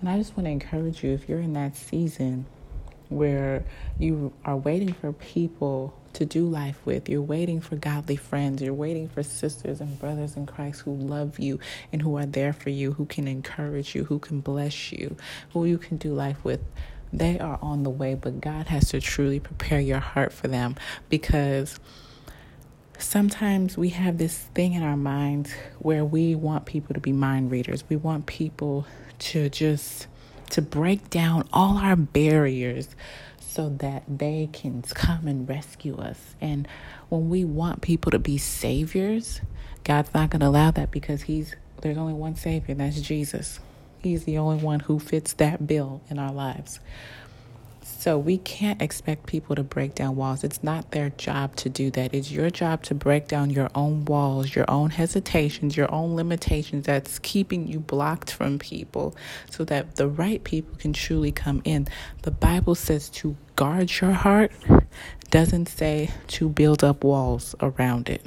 And 0.00 0.08
I 0.08 0.18
just 0.18 0.36
want 0.36 0.46
to 0.46 0.50
encourage 0.50 1.02
you 1.02 1.12
if 1.12 1.28
you're 1.28 1.40
in 1.40 1.54
that 1.54 1.76
season 1.76 2.46
where 3.08 3.64
you 3.98 4.32
are 4.44 4.56
waiting 4.56 4.92
for 4.92 5.12
people 5.12 5.94
to 6.12 6.24
do 6.24 6.46
life 6.46 6.80
with, 6.84 7.08
you're 7.08 7.22
waiting 7.22 7.60
for 7.60 7.76
godly 7.76 8.16
friends, 8.16 8.62
you're 8.62 8.74
waiting 8.74 9.08
for 9.08 9.22
sisters 9.22 9.80
and 9.80 9.98
brothers 9.98 10.36
in 10.36 10.46
Christ 10.46 10.80
who 10.80 10.94
love 10.94 11.38
you 11.38 11.60
and 11.92 12.02
who 12.02 12.16
are 12.16 12.26
there 12.26 12.52
for 12.52 12.70
you, 12.70 12.92
who 12.92 13.06
can 13.06 13.28
encourage 13.28 13.94
you, 13.94 14.04
who 14.04 14.18
can 14.18 14.40
bless 14.40 14.92
you, 14.92 15.16
who 15.52 15.64
you 15.66 15.78
can 15.78 15.98
do 15.98 16.12
life 16.12 16.42
with. 16.42 16.60
They 17.12 17.38
are 17.38 17.58
on 17.62 17.82
the 17.82 17.90
way, 17.90 18.14
but 18.14 18.40
God 18.40 18.66
has 18.66 18.88
to 18.90 19.00
truly 19.00 19.40
prepare 19.40 19.80
your 19.80 20.00
heart 20.00 20.32
for 20.32 20.48
them 20.48 20.76
because 21.08 21.78
sometimes 22.98 23.76
we 23.76 23.90
have 23.90 24.18
this 24.18 24.36
thing 24.54 24.74
in 24.74 24.82
our 24.82 24.96
minds 24.96 25.52
where 25.78 26.04
we 26.04 26.34
want 26.34 26.66
people 26.66 26.94
to 26.94 27.00
be 27.00 27.12
mind 27.12 27.50
readers. 27.50 27.84
We 27.88 27.96
want 27.96 28.26
people 28.26 28.86
to 29.18 29.48
just 29.48 30.06
to 30.50 30.62
break 30.62 31.10
down 31.10 31.48
all 31.52 31.78
our 31.78 31.96
barriers 31.96 32.94
so 33.40 33.68
that 33.68 34.04
they 34.06 34.48
can 34.52 34.82
come 34.82 35.26
and 35.26 35.48
rescue 35.48 35.96
us. 35.96 36.34
And 36.40 36.68
when 37.08 37.28
we 37.28 37.44
want 37.44 37.82
people 37.82 38.10
to 38.12 38.18
be 38.18 38.38
saviors, 38.38 39.40
God's 39.84 40.12
not 40.12 40.30
going 40.30 40.40
to 40.40 40.46
allow 40.46 40.70
that 40.72 40.90
because 40.90 41.22
he's 41.22 41.54
there's 41.82 41.98
only 41.98 42.14
one 42.14 42.36
savior, 42.36 42.72
and 42.72 42.80
that's 42.80 43.00
Jesus. 43.00 43.60
He's 43.98 44.24
the 44.24 44.38
only 44.38 44.62
one 44.62 44.80
who 44.80 44.98
fits 44.98 45.32
that 45.34 45.66
bill 45.66 46.00
in 46.08 46.18
our 46.18 46.32
lives. 46.32 46.80
So 48.06 48.16
we 48.16 48.38
can't 48.38 48.80
expect 48.80 49.26
people 49.26 49.56
to 49.56 49.64
break 49.64 49.96
down 49.96 50.14
walls. 50.14 50.44
It's 50.44 50.62
not 50.62 50.92
their 50.92 51.10
job 51.10 51.56
to 51.56 51.68
do 51.68 51.90
that. 51.90 52.14
It's 52.14 52.30
your 52.30 52.50
job 52.50 52.84
to 52.84 52.94
break 52.94 53.26
down 53.26 53.50
your 53.50 53.68
own 53.74 54.04
walls, 54.04 54.54
your 54.54 54.64
own 54.70 54.90
hesitations, 54.90 55.76
your 55.76 55.92
own 55.92 56.14
limitations 56.14 56.86
that's 56.86 57.18
keeping 57.18 57.66
you 57.66 57.80
blocked 57.80 58.30
from 58.30 58.60
people 58.60 59.16
so 59.50 59.64
that 59.64 59.96
the 59.96 60.06
right 60.06 60.44
people 60.44 60.76
can 60.76 60.92
truly 60.92 61.32
come 61.32 61.62
in. 61.64 61.88
The 62.22 62.30
Bible 62.30 62.76
says 62.76 63.08
to 63.08 63.36
guard 63.56 63.90
your 64.00 64.12
heart, 64.12 64.52
doesn't 65.32 65.66
say 65.66 66.10
to 66.28 66.48
build 66.48 66.84
up 66.84 67.02
walls 67.02 67.56
around 67.58 68.08
it. 68.08 68.22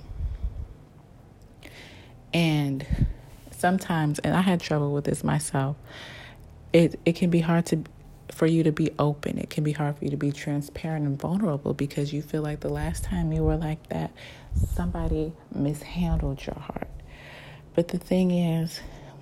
And 2.34 2.86
sometimes, 3.52 4.20
and 4.20 4.36
I 4.36 4.42
had 4.42 4.60
trouble 4.60 4.92
with 4.92 5.06
this 5.06 5.24
myself, 5.24 5.78
it, 6.74 7.00
it 7.06 7.16
can 7.16 7.30
be 7.30 7.40
hard 7.40 7.66
to 7.68 7.86
for 8.40 8.48
you 8.48 8.64
to 8.64 8.72
be 8.72 8.90
open. 8.98 9.38
It 9.38 9.50
can 9.50 9.66
be 9.66 9.74
hard 9.74 9.98
for 9.98 10.06
you 10.06 10.12
to 10.12 10.18
be 10.18 10.32
transparent 10.32 11.06
and 11.06 11.20
vulnerable 11.20 11.74
because 11.74 12.14
you 12.14 12.22
feel 12.22 12.42
like 12.42 12.62
the 12.62 12.70
last 12.70 13.04
time 13.04 13.34
you 13.34 13.44
were 13.44 13.58
like 13.58 13.90
that, 13.90 14.14
somebody 14.56 15.34
mishandled 15.54 16.46
your 16.46 16.56
heart. 16.56 16.88
But 17.76 17.90
the 17.90 17.98
thing 17.98 18.32
is, 18.32 18.80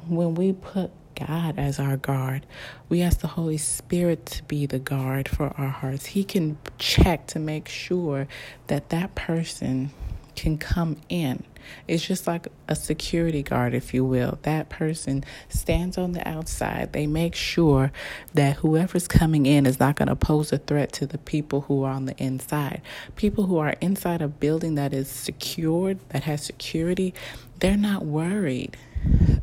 when 0.07 0.36
we 0.36 0.53
put 0.53 0.91
God 1.15 1.57
as 1.57 1.79
our 1.79 1.97
guard, 1.97 2.45
we 2.89 3.01
ask 3.01 3.21
the 3.21 3.27
Holy 3.27 3.57
Spirit 3.57 4.27
to 4.27 4.43
be 4.43 4.67
the 4.67 4.77
guard 4.77 5.27
for 5.27 5.51
our 5.57 5.69
hearts. 5.69 6.05
He 6.05 6.24
can 6.24 6.59
check 6.77 7.25
to 7.27 7.39
make 7.39 7.67
sure 7.67 8.27
that 8.67 8.89
that 8.89 9.15
person 9.15 9.89
can 10.36 10.59
come 10.59 10.97
in 11.09 11.43
it's 11.88 12.05
just 12.05 12.27
like 12.27 12.47
a 12.67 12.75
security 12.75 13.43
guard, 13.43 13.74
if 13.74 13.93
you 13.93 14.03
will. 14.05 14.39
That 14.43 14.69
person 14.69 15.24
stands 15.50 15.97
on 15.97 16.13
the 16.13 16.27
outside. 16.27 16.93
They 16.93 17.07
make 17.07 17.36
sure 17.36 17.91
that 18.33 18.57
whoever's 18.57 19.07
coming 19.07 19.45
in 19.45 19.65
is 19.65 19.79
not 19.79 19.95
going 19.95 20.09
to 20.09 20.15
pose 20.15 20.51
a 20.51 20.57
threat 20.57 20.91
to 20.93 21.05
the 21.05 21.17
people 21.17 21.62
who 21.62 21.83
are 21.83 21.91
on 21.91 22.05
the 22.05 22.17
inside. 22.17 22.81
People 23.15 23.45
who 23.45 23.57
are 23.57 23.75
inside 23.81 24.21
a 24.21 24.27
building 24.27 24.75
that 24.75 24.93
is 24.93 25.07
secured, 25.07 26.00
that 26.09 26.24
has 26.24 26.43
security, 26.43 27.13
they're 27.59 27.77
not 27.77 28.05
worried 28.05 28.77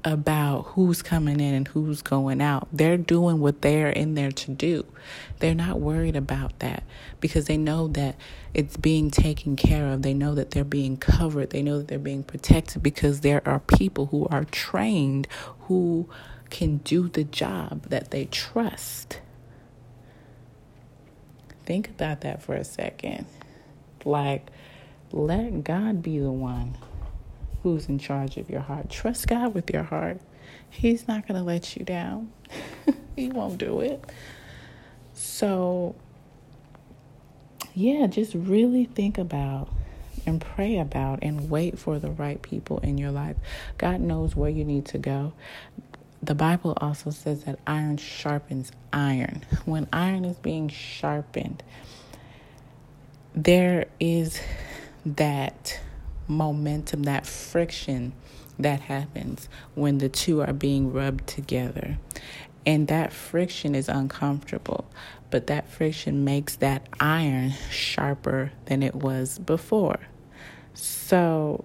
about 0.05 0.63
who's 0.69 1.01
coming 1.01 1.41
in 1.41 1.55
and 1.55 1.69
who's 1.69 2.03
going 2.03 2.43
out. 2.43 2.69
They're 2.73 2.99
doing 2.99 3.41
what 3.41 3.63
they're 3.63 3.89
in 3.89 4.15
there 4.15 4.31
to 4.33 4.51
do. 4.51 4.85
They're 5.39 5.55
not 5.55 5.81
worried 5.81 6.15
about 6.15 6.59
that 6.59 6.83
because 7.21 7.47
they 7.47 7.57
know 7.57 7.89
that 7.89 8.17
it's 8.53 8.77
being 8.77 9.11
taken 9.11 9.57
care 9.57 9.87
of. 9.87 10.03
They 10.03 10.13
know 10.15 10.35
that 10.35 10.51
they're 10.51 10.65
being 10.65 10.99
covered. 10.99 11.51
They 11.51 11.63
know 11.63 11.79
that 11.79 11.89
they're 11.89 11.99
being 11.99 12.23
protected 12.23 12.83
because 12.83 13.21
there 13.21 13.47
are 13.49 13.61
people 13.61 14.07
who 14.07 14.27
are 14.31 14.45
trained 14.45 15.27
who 15.61 16.09
can 16.51 16.79
do 16.79 17.09
the 17.09 17.25
job 17.25 17.89
that 17.89 18.11
they 18.11 18.27
trust. 18.27 19.21
Think 21.65 21.89
about 21.89 22.21
that 22.21 22.43
for 22.43 22.55
a 22.55 22.65
second. 22.65 23.27
Like, 24.05 24.49
let 25.11 25.65
God 25.65 26.03
be 26.03 26.19
the 26.19 26.31
one 26.31 26.77
who's 27.65 27.89
in 27.89 27.99
charge 27.99 28.37
of 28.37 28.49
your 28.51 28.61
heart. 28.61 28.91
Trust 28.91 29.27
God 29.27 29.55
with 29.55 29.71
your 29.71 29.83
heart. 29.83 30.21
He's 30.69 31.09
not 31.09 31.27
going 31.27 31.41
to 31.41 31.45
let 31.45 31.77
you 31.77 31.85
down, 31.85 32.31
He 33.17 33.31
won't 33.31 33.59
do 33.59 33.81
it. 33.81 34.05
So, 35.15 35.95
yeah, 37.75 38.07
just 38.07 38.35
really 38.35 38.85
think 38.85 39.17
about 39.17 39.71
and 40.27 40.41
pray 40.41 40.79
about 40.79 41.21
and 41.23 41.49
wait 41.49 41.79
for 41.79 41.99
the 41.99 42.11
right 42.11 42.41
people 42.43 42.79
in 42.81 42.99
your 42.99 43.11
life. 43.11 43.37
God 43.79 44.01
knows 44.01 44.37
where 44.37 44.51
you 44.51 44.65
need 44.65 44.85
to 44.87 44.99
go. 44.99 45.33
The 46.23 46.35
Bible 46.35 46.75
also 46.81 47.11
says 47.11 47.45
that 47.45 47.59
iron 47.67 47.97
sharpens 47.97 48.73
iron. 48.93 49.43
When 49.65 49.89
iron 49.91 50.27
is 50.27 50.37
being 50.37 50.69
sharpened, 50.69 51.63
there 53.35 53.87
is 53.99 54.41
that 55.07 55.81
momentum, 56.29 57.05
that 57.05 57.27
friction 57.27 58.13
that 58.59 58.81
happens 58.81 59.49
when 59.75 59.99
the 59.99 60.09
two 60.09 60.41
are 60.41 60.53
being 60.53 60.93
rubbed 60.93 61.27
together. 61.27 61.99
And 62.67 62.89
that 62.89 63.13
friction 63.13 63.75
is 63.75 63.89
uncomfortable, 63.89 64.87
but 65.31 65.49
that 65.49 65.69
friction 65.69 66.25
makes 66.25 66.57
that 66.57 66.89
iron 66.99 67.53
sharper 67.71 68.53
than 68.67 68.83
it 68.83 68.95
was 68.95 69.39
before. 69.39 70.01
So 70.73 71.65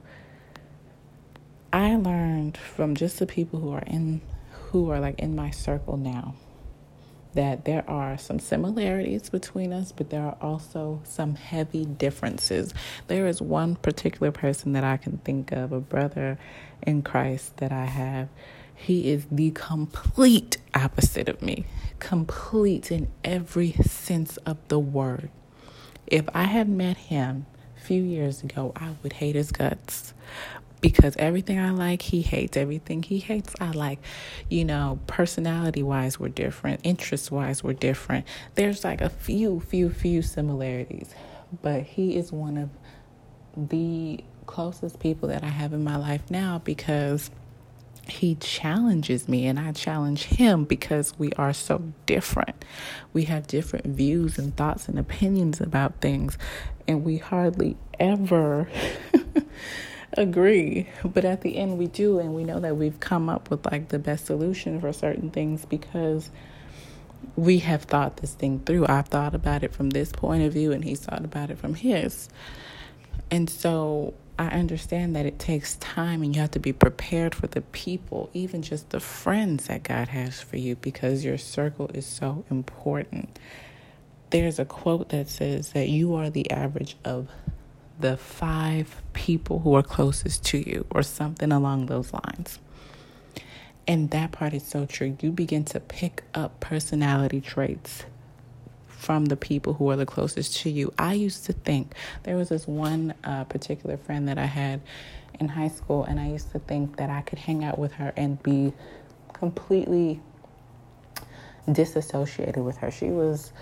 I 1.72 1.96
learned 1.96 2.58
from 2.58 2.96
just 2.96 3.20
the 3.20 3.26
people 3.26 3.60
who 3.60 3.72
are 3.72 3.84
in 3.88 4.22
who 4.72 4.90
are 4.92 5.00
like 5.00 5.20
in 5.20 5.36
my 5.36 5.50
circle 5.50 5.98
now 5.98 6.36
that 7.34 7.66
there 7.66 7.88
are 7.90 8.18
some 8.18 8.40
similarities 8.40 9.30
between 9.30 9.72
us, 9.72 9.92
but 9.92 10.10
there 10.10 10.24
are 10.24 10.38
also 10.42 11.02
some 11.04 11.36
heavy 11.36 11.86
differences. 11.86 12.74
There 13.08 13.28
is 13.28 13.42
one 13.42 13.76
particular 13.76 14.32
person 14.32 14.74
that 14.74 14.84
I 14.84 14.98
can 14.98 15.18
think 15.20 15.52
of, 15.52 15.72
a 15.72 15.80
brother 15.80 16.40
in 16.82 17.02
Christ 17.02 17.58
that 17.58 17.72
I 17.72 17.86
have. 17.86 18.30
He 18.74 19.12
is 19.12 19.26
the 19.30 19.52
complete 19.52 20.58
opposite 20.74 21.28
of 21.30 21.42
me, 21.42 21.66
complete 22.00 22.92
in 22.92 23.10
every 23.24 23.74
sense 23.74 24.38
of 24.38 24.58
the 24.70 24.80
word. 24.80 25.30
If 26.08 26.26
I 26.34 26.44
had 26.44 26.70
met 26.70 26.98
him 26.98 27.46
a 27.78 27.82
few 27.82 28.02
years 28.02 28.42
ago, 28.42 28.72
I 28.76 28.96
would 29.04 29.14
hate 29.14 29.36
his 29.36 29.52
guts 29.52 30.14
because 30.82 31.16
everything 31.18 31.60
I 31.60 31.72
like, 31.72 32.02
he 32.02 32.22
hates. 32.22 32.58
Everything 32.58 33.04
he 33.04 33.20
hates, 33.20 33.54
I 33.60 33.72
like. 33.72 34.00
You 34.50 34.66
know, 34.66 35.00
personality 35.08 35.84
wise, 35.84 36.20
we're 36.20 36.30
different. 36.30 36.82
Interest 36.84 37.32
wise, 37.32 37.64
we're 37.64 37.74
different. 37.74 38.26
There's 38.56 38.84
like 38.84 39.02
a 39.02 39.10
few, 39.10 39.60
few, 39.60 39.90
few 39.90 40.22
similarities. 40.22 41.14
But 41.62 41.84
he 41.84 42.16
is 42.16 42.32
one 42.32 42.58
of 42.58 42.70
the 43.56 44.24
closest 44.46 45.00
people 45.00 45.30
that 45.30 45.44
I 45.44 45.50
have 45.50 45.74
in 45.74 45.84
my 45.84 45.96
life 45.96 46.22
now 46.30 46.60
because 46.64 47.30
he 48.08 48.36
challenges 48.36 49.28
me 49.28 49.46
and 49.46 49.60
I 49.60 49.72
challenge 49.72 50.24
him 50.26 50.66
because 50.66 51.14
we 51.20 51.32
are 51.34 51.54
so 51.54 51.94
different. 52.06 52.66
We 53.14 53.26
have 53.26 53.48
different 53.48 53.86
views 53.88 54.38
and 54.38 54.56
thoughts 54.56 54.88
and 54.88 54.98
opinions 54.98 55.62
about 55.62 56.02
things, 56.02 56.38
and 56.88 57.04
we 57.04 57.18
hardly 57.18 57.78
ever 58.00 58.68
agree. 60.20 60.88
But 61.04 61.26
at 61.26 61.42
the 61.42 61.58
end, 61.58 61.78
we 61.78 61.88
do, 61.88 62.20
and 62.20 62.36
we 62.36 62.44
know 62.44 62.60
that 62.60 62.78
we've 62.78 63.00
come 63.00 63.30
up 63.30 63.50
with 63.50 63.66
like 63.66 63.90
the 63.90 64.00
best 64.00 64.26
solution 64.26 64.80
for 64.80 64.94
certain 64.94 65.32
things 65.32 65.66
because 65.66 66.30
we 67.36 67.60
have 67.60 67.84
thought 67.84 68.18
this 68.18 68.34
thing 68.34 68.60
through. 68.60 68.86
I've 68.88 69.08
thought 69.08 69.34
about 69.34 69.64
it 69.64 69.74
from 69.74 69.92
this 69.92 70.12
point 70.12 70.44
of 70.44 70.54
view, 70.54 70.72
and 70.72 70.84
he's 70.84 71.00
thought 71.00 71.24
about 71.24 71.50
it 71.50 71.58
from 71.58 71.76
his. 71.76 72.30
And 73.32 73.50
so 73.50 74.14
I 74.38 74.48
understand 74.48 75.16
that 75.16 75.26
it 75.26 75.38
takes 75.38 75.76
time 75.76 76.24
and 76.24 76.34
you 76.34 76.42
have 76.42 76.52
to 76.52 76.60
be 76.60 76.74
prepared 76.74 77.36
for 77.36 77.48
the 77.48 77.62
people, 77.62 78.30
even 78.34 78.62
just 78.62 78.90
the 78.90 79.00
friends 79.00 79.68
that 79.68 79.84
God 79.84 80.08
has 80.10 80.42
for 80.42 80.58
you, 80.58 80.76
because 80.78 81.26
your 81.26 81.38
circle 81.38 81.92
is 81.94 82.06
so 82.06 82.46
important. 82.50 83.38
There's 84.30 84.60
a 84.60 84.66
quote 84.66 85.10
that 85.10 85.28
says 85.28 85.74
that 85.74 85.90
you 85.90 86.16
are 86.16 86.30
the 86.30 86.50
average 86.52 86.96
of 87.04 87.30
the 88.00 88.16
five 88.18 89.02
people 89.14 89.60
who 89.60 89.74
are 89.76 89.84
closest 89.84 90.46
to 90.46 90.58
you, 90.58 90.86
or 90.90 91.04
something 91.04 91.52
along 91.52 91.88
those 91.88 92.14
lines. 92.14 92.60
And 93.88 94.12
that 94.12 94.32
part 94.32 94.54
is 94.54 94.64
so 94.66 94.86
true. 94.86 95.18
You 95.20 95.32
begin 95.32 95.66
to 95.66 95.80
pick 95.80 96.24
up 96.34 96.60
personality 96.60 97.42
traits 97.42 98.06
from 98.88 99.26
the 99.26 99.36
people 99.36 99.74
who 99.74 99.90
are 99.90 99.96
the 99.96 100.06
closest 100.06 100.58
to 100.58 100.70
you. 100.70 100.94
I 100.98 101.14
used 101.14 101.46
to 101.46 101.54
think 101.54 101.94
there 102.24 102.36
was 102.36 102.50
this 102.50 102.68
one 102.68 103.14
uh, 103.24 103.46
particular 103.46 103.98
friend 103.98 104.28
that 104.28 104.38
I 104.38 104.46
had 104.46 104.82
in 105.40 105.48
high 105.48 105.70
school, 105.70 106.04
and 106.04 106.20
I 106.20 106.28
used 106.28 106.52
to 106.52 106.60
think 106.60 106.98
that 106.98 107.10
I 107.10 107.22
could 107.22 107.40
hang 107.40 107.64
out 107.64 107.80
with 107.80 107.94
her 107.94 108.14
and 108.16 108.42
be 108.44 108.74
completely 109.34 110.22
disassociated 111.72 112.64
with 112.64 112.78
her. 112.78 112.92
She 112.92 113.10
was 113.10 113.54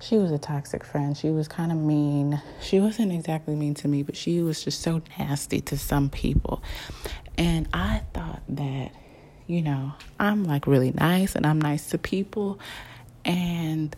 she 0.00 0.16
was 0.16 0.30
a 0.30 0.38
toxic 0.38 0.84
friend. 0.84 1.16
She 1.16 1.30
was 1.30 1.48
kind 1.48 1.72
of 1.72 1.78
mean. 1.78 2.40
She 2.60 2.80
wasn't 2.80 3.12
exactly 3.12 3.54
mean 3.54 3.74
to 3.74 3.88
me, 3.88 4.02
but 4.02 4.16
she 4.16 4.40
was 4.40 4.62
just 4.62 4.80
so 4.80 5.02
nasty 5.18 5.60
to 5.62 5.78
some 5.78 6.10
people. 6.10 6.62
And 7.36 7.68
I 7.72 8.02
thought 8.12 8.42
that, 8.50 8.92
you 9.46 9.62
know, 9.62 9.92
I'm 10.20 10.44
like 10.44 10.66
really 10.66 10.92
nice 10.92 11.34
and 11.34 11.46
I'm 11.46 11.60
nice 11.60 11.90
to 11.90 11.98
people. 11.98 12.58
And 13.24 13.94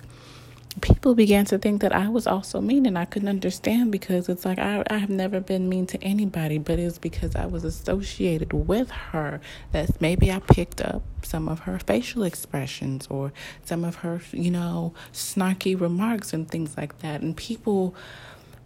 people 0.80 1.14
began 1.14 1.44
to 1.46 1.58
think 1.58 1.80
that 1.80 1.94
I 1.94 2.08
was 2.08 2.26
also 2.26 2.60
mean 2.60 2.86
and 2.86 2.98
I 2.98 3.04
couldn't 3.04 3.28
understand 3.28 3.90
because 3.92 4.28
it's 4.28 4.44
like 4.44 4.58
I, 4.58 4.82
I 4.88 4.98
have 4.98 5.10
never 5.10 5.40
been 5.40 5.68
mean 5.68 5.86
to 5.88 6.02
anybody, 6.02 6.58
but 6.58 6.78
it's 6.78 6.98
because 6.98 7.34
I 7.34 7.46
was 7.46 7.64
associated 7.64 8.52
with 8.52 8.90
her 8.90 9.40
that 9.72 10.00
maybe 10.00 10.30
I 10.30 10.40
picked 10.40 10.80
up 10.80 11.02
some 11.22 11.48
of 11.48 11.60
her 11.60 11.78
facial 11.78 12.22
expressions 12.22 13.06
or 13.08 13.32
some 13.64 13.84
of 13.84 13.96
her, 13.96 14.20
you 14.32 14.50
know, 14.50 14.92
snarky 15.12 15.78
remarks 15.78 16.32
and 16.32 16.48
things 16.50 16.76
like 16.76 16.98
that. 16.98 17.22
And 17.22 17.36
people 17.36 17.94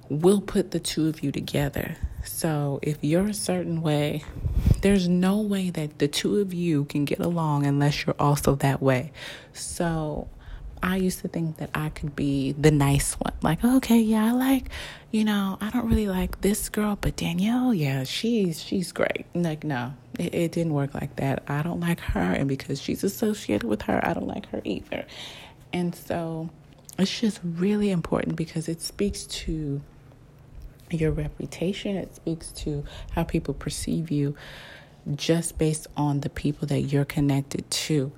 will 0.09 0.41
put 0.41 0.73
the 0.73 0.81
two 0.81 1.09
of 1.09 1.23
you 1.23 1.31
together. 1.31 1.97
So 2.25 2.81
if 2.83 2.99
you're 3.03 3.29
a 3.29 3.35
certain 3.35 3.81
way, 3.81 4.25
there's 4.83 5.09
no 5.09 5.41
way 5.41 5.71
that 5.71 5.99
the 5.99 6.09
two 6.09 6.39
of 6.39 6.53
you 6.53 6.85
can 6.87 7.05
get 7.05 7.21
along 7.21 7.65
unless 7.65 8.05
you're 8.05 8.17
also 8.19 8.57
that 8.57 8.83
way. 8.83 9.13
So 9.53 10.29
I 10.83 10.97
used 10.97 11.21
to 11.21 11.29
think 11.29 11.59
that 11.59 11.71
I 11.75 11.91
could 11.91 12.17
be 12.17 12.53
the 12.53 12.71
nice 12.71 13.15
one. 13.15 13.35
Like, 13.43 13.65
okay, 13.65 13.99
yeah, 13.99 14.27
I 14.27 14.33
like, 14.33 14.67
you 15.11 15.25
know, 15.25 15.59
I 15.61 15.71
don't 15.71 15.89
really 15.89 16.09
like 16.09 16.41
this 16.41 16.69
girl, 16.69 16.97
but 17.01 17.17
Danielle, 17.17 17.75
yeah, 17.75 18.05
she's 18.05 18.63
she's 18.63 18.93
great. 18.93 19.27
Like, 19.35 19.65
no, 19.65 19.95
it, 20.19 20.35
it 20.35 20.53
didn't 20.53 20.73
work 20.73 20.95
like 20.95 21.17
that. 21.17 21.43
I 21.49 21.63
don't 21.63 21.81
like 21.81 22.01
her, 22.01 22.21
and 22.21 22.49
because 22.49 22.81
she's 22.81 23.05
associated 23.05 23.69
with 23.69 23.83
her, 23.83 24.01
I 24.05 24.15
don't 24.15 24.29
like 24.29 24.47
her 24.51 24.61
either. 24.65 25.05
And 25.73 25.95
so, 25.95 26.51
it's 26.99 27.21
just 27.21 27.41
really 27.45 27.91
important 27.91 28.37
because 28.37 28.69
it 28.69 28.81
speaks 28.81 29.25
to 29.25 29.81
your 30.91 31.13
reputation. 31.13 31.97
It 31.97 32.15
speaks 32.15 32.53
to 32.53 32.85
how 33.13 33.25
people 33.25 33.55
perceive 33.55 34.11
you, 34.11 34.35
just 35.15 35.59
based 35.59 35.87
on 35.97 36.21
the 36.21 36.31
people 36.31 36.67
that 36.69 36.81
you're 36.81 37.05
connected 37.05 37.71
to. 37.71 38.13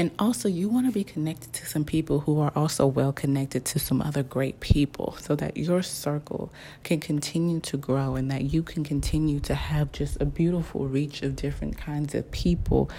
And 0.00 0.10
also, 0.18 0.48
you 0.48 0.70
want 0.70 0.86
to 0.86 0.92
be 0.92 1.04
connected 1.04 1.52
to 1.52 1.66
some 1.66 1.84
people 1.84 2.20
who 2.20 2.40
are 2.40 2.50
also 2.56 2.86
well 2.86 3.12
connected 3.12 3.66
to 3.66 3.78
some 3.78 4.00
other 4.00 4.22
great 4.22 4.58
people 4.60 5.14
so 5.20 5.36
that 5.36 5.58
your 5.58 5.82
circle 5.82 6.50
can 6.84 7.00
continue 7.00 7.60
to 7.60 7.76
grow 7.76 8.16
and 8.16 8.30
that 8.30 8.44
you 8.44 8.62
can 8.62 8.82
continue 8.82 9.40
to 9.40 9.54
have 9.54 9.92
just 9.92 10.18
a 10.18 10.24
beautiful 10.24 10.86
reach 10.86 11.20
of 11.20 11.36
different 11.36 11.76
kinds 11.76 12.14
of 12.14 12.30
people 12.30 12.90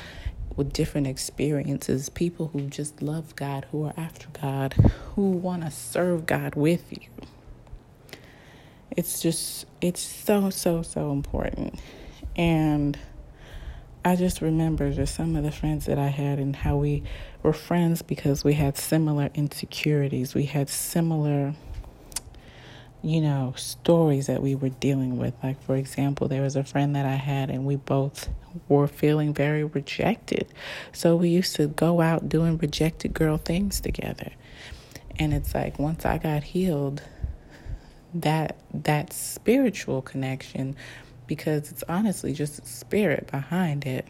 with 0.55 0.73
different 0.73 1.07
experiences, 1.07 2.07
people 2.09 2.49
who 2.53 2.67
just 2.67 3.01
love 3.01 3.35
God, 3.35 3.65
who 3.71 3.85
are 3.85 3.93
after 3.97 4.27
God, 4.39 4.73
who 5.15 5.31
want 5.31 5.63
to 5.63 5.71
serve 5.71 6.27
God 6.27 6.53
with 6.53 6.91
you. 6.91 7.07
It's 8.95 9.19
just, 9.19 9.65
it's 9.81 10.01
so, 10.01 10.51
so, 10.51 10.83
so 10.83 11.11
important. 11.11 11.79
And 12.35 12.99
I 14.03 14.15
just 14.15 14.41
remember 14.41 14.91
just 14.91 15.13
some 15.13 15.35
of 15.35 15.43
the 15.43 15.51
friends 15.51 15.85
that 15.85 15.99
I 15.99 16.07
had 16.07 16.39
and 16.39 16.55
how 16.55 16.77
we 16.77 17.03
were 17.43 17.53
friends 17.53 18.01
because 18.01 18.43
we 18.43 18.53
had 18.53 18.75
similar 18.75 19.29
insecurities. 19.35 20.33
We 20.33 20.45
had 20.45 20.69
similar, 20.69 21.53
you 23.03 23.21
know, 23.21 23.53
stories 23.55 24.25
that 24.25 24.41
we 24.41 24.55
were 24.55 24.69
dealing 24.69 25.19
with. 25.19 25.35
Like, 25.43 25.61
for 25.61 25.75
example, 25.75 26.27
there 26.27 26.41
was 26.41 26.55
a 26.55 26.63
friend 26.63 26.95
that 26.95 27.05
I 27.05 27.13
had, 27.13 27.51
and 27.51 27.63
we 27.63 27.75
both 27.75 28.29
were 28.67 28.87
feeling 28.87 29.35
very 29.35 29.63
rejected. 29.63 30.47
So 30.91 31.15
we 31.15 31.29
used 31.29 31.55
to 31.57 31.67
go 31.67 32.01
out 32.01 32.27
doing 32.27 32.57
rejected 32.57 33.13
girl 33.13 33.37
things 33.37 33.79
together. 33.79 34.31
And 35.19 35.31
it's 35.31 35.53
like 35.53 35.77
once 35.77 36.07
I 36.07 36.17
got 36.17 36.41
healed, 36.43 37.03
that 38.15 38.57
that 38.73 39.13
spiritual 39.13 40.01
connection 40.01 40.75
because 41.31 41.71
it's 41.71 41.81
honestly 41.87 42.33
just 42.33 42.67
spirit 42.67 43.31
behind 43.31 43.85
it. 43.85 44.05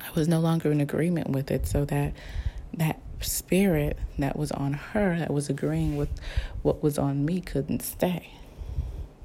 I 0.00 0.12
was 0.14 0.28
no 0.28 0.38
longer 0.38 0.70
in 0.70 0.80
agreement 0.80 1.30
with 1.30 1.50
it, 1.50 1.66
so 1.66 1.84
that 1.86 2.12
that 2.74 3.00
spirit 3.20 3.98
that 4.20 4.36
was 4.36 4.52
on 4.52 4.74
her, 4.74 5.18
that 5.18 5.32
was 5.32 5.50
agreeing 5.50 5.96
with 5.96 6.10
what 6.62 6.84
was 6.84 6.98
on 6.98 7.24
me, 7.24 7.40
couldn't 7.40 7.82
stay. 7.82 8.32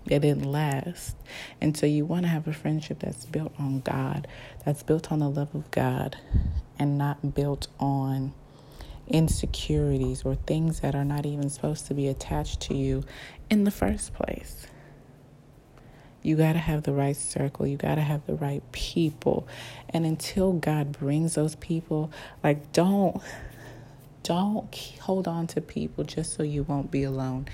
It 0.08 0.22
didn't 0.22 0.52
last. 0.52 1.16
And 1.62 1.78
so 1.78 1.86
you 1.86 2.06
want 2.06 2.24
to 2.24 2.30
have 2.30 2.48
a 2.48 2.54
friendship 2.54 3.02
that's 3.02 3.28
built 3.28 3.54
on 3.60 3.82
God, 3.82 4.28
that's 4.66 4.82
built 4.82 5.12
on 5.12 5.20
the 5.20 5.30
love 5.30 5.54
of 5.54 5.70
God, 5.70 6.18
and 6.80 6.98
not 6.98 7.36
built 7.36 7.68
on 7.80 8.34
insecurities 9.08 10.24
or 10.24 10.34
things 10.34 10.80
that 10.80 10.96
are 10.96 11.06
not 11.06 11.28
even 11.28 11.52
supposed 11.52 11.86
to 11.86 11.94
be 11.94 12.08
attached 12.08 12.62
to 12.62 12.74
you 12.74 13.04
in 13.52 13.64
the 13.64 13.72
first 13.72 14.16
place. 14.16 14.66
You 16.22 16.36
got 16.36 16.54
to 16.54 16.60
have 16.60 16.84
the 16.84 16.94
right 16.94 17.16
circle. 17.16 17.66
You 17.66 17.78
got 17.78 17.96
to 17.96 18.02
have 18.02 18.26
the 18.26 18.36
right 18.36 18.64
people. 18.72 19.48
And 19.90 20.06
until 20.06 20.54
God 20.54 20.92
brings 20.92 21.36
those 21.36 21.56
people, 21.56 22.12
like 22.44 22.72
don't 22.74 23.22
don't 24.24 24.76
hold 25.02 25.28
on 25.28 25.48
to 25.48 25.62
people 25.62 26.04
just 26.04 26.36
so 26.36 26.44
you 26.44 26.64
won't 26.64 26.92
be 26.92 27.04
alone. 27.04 27.48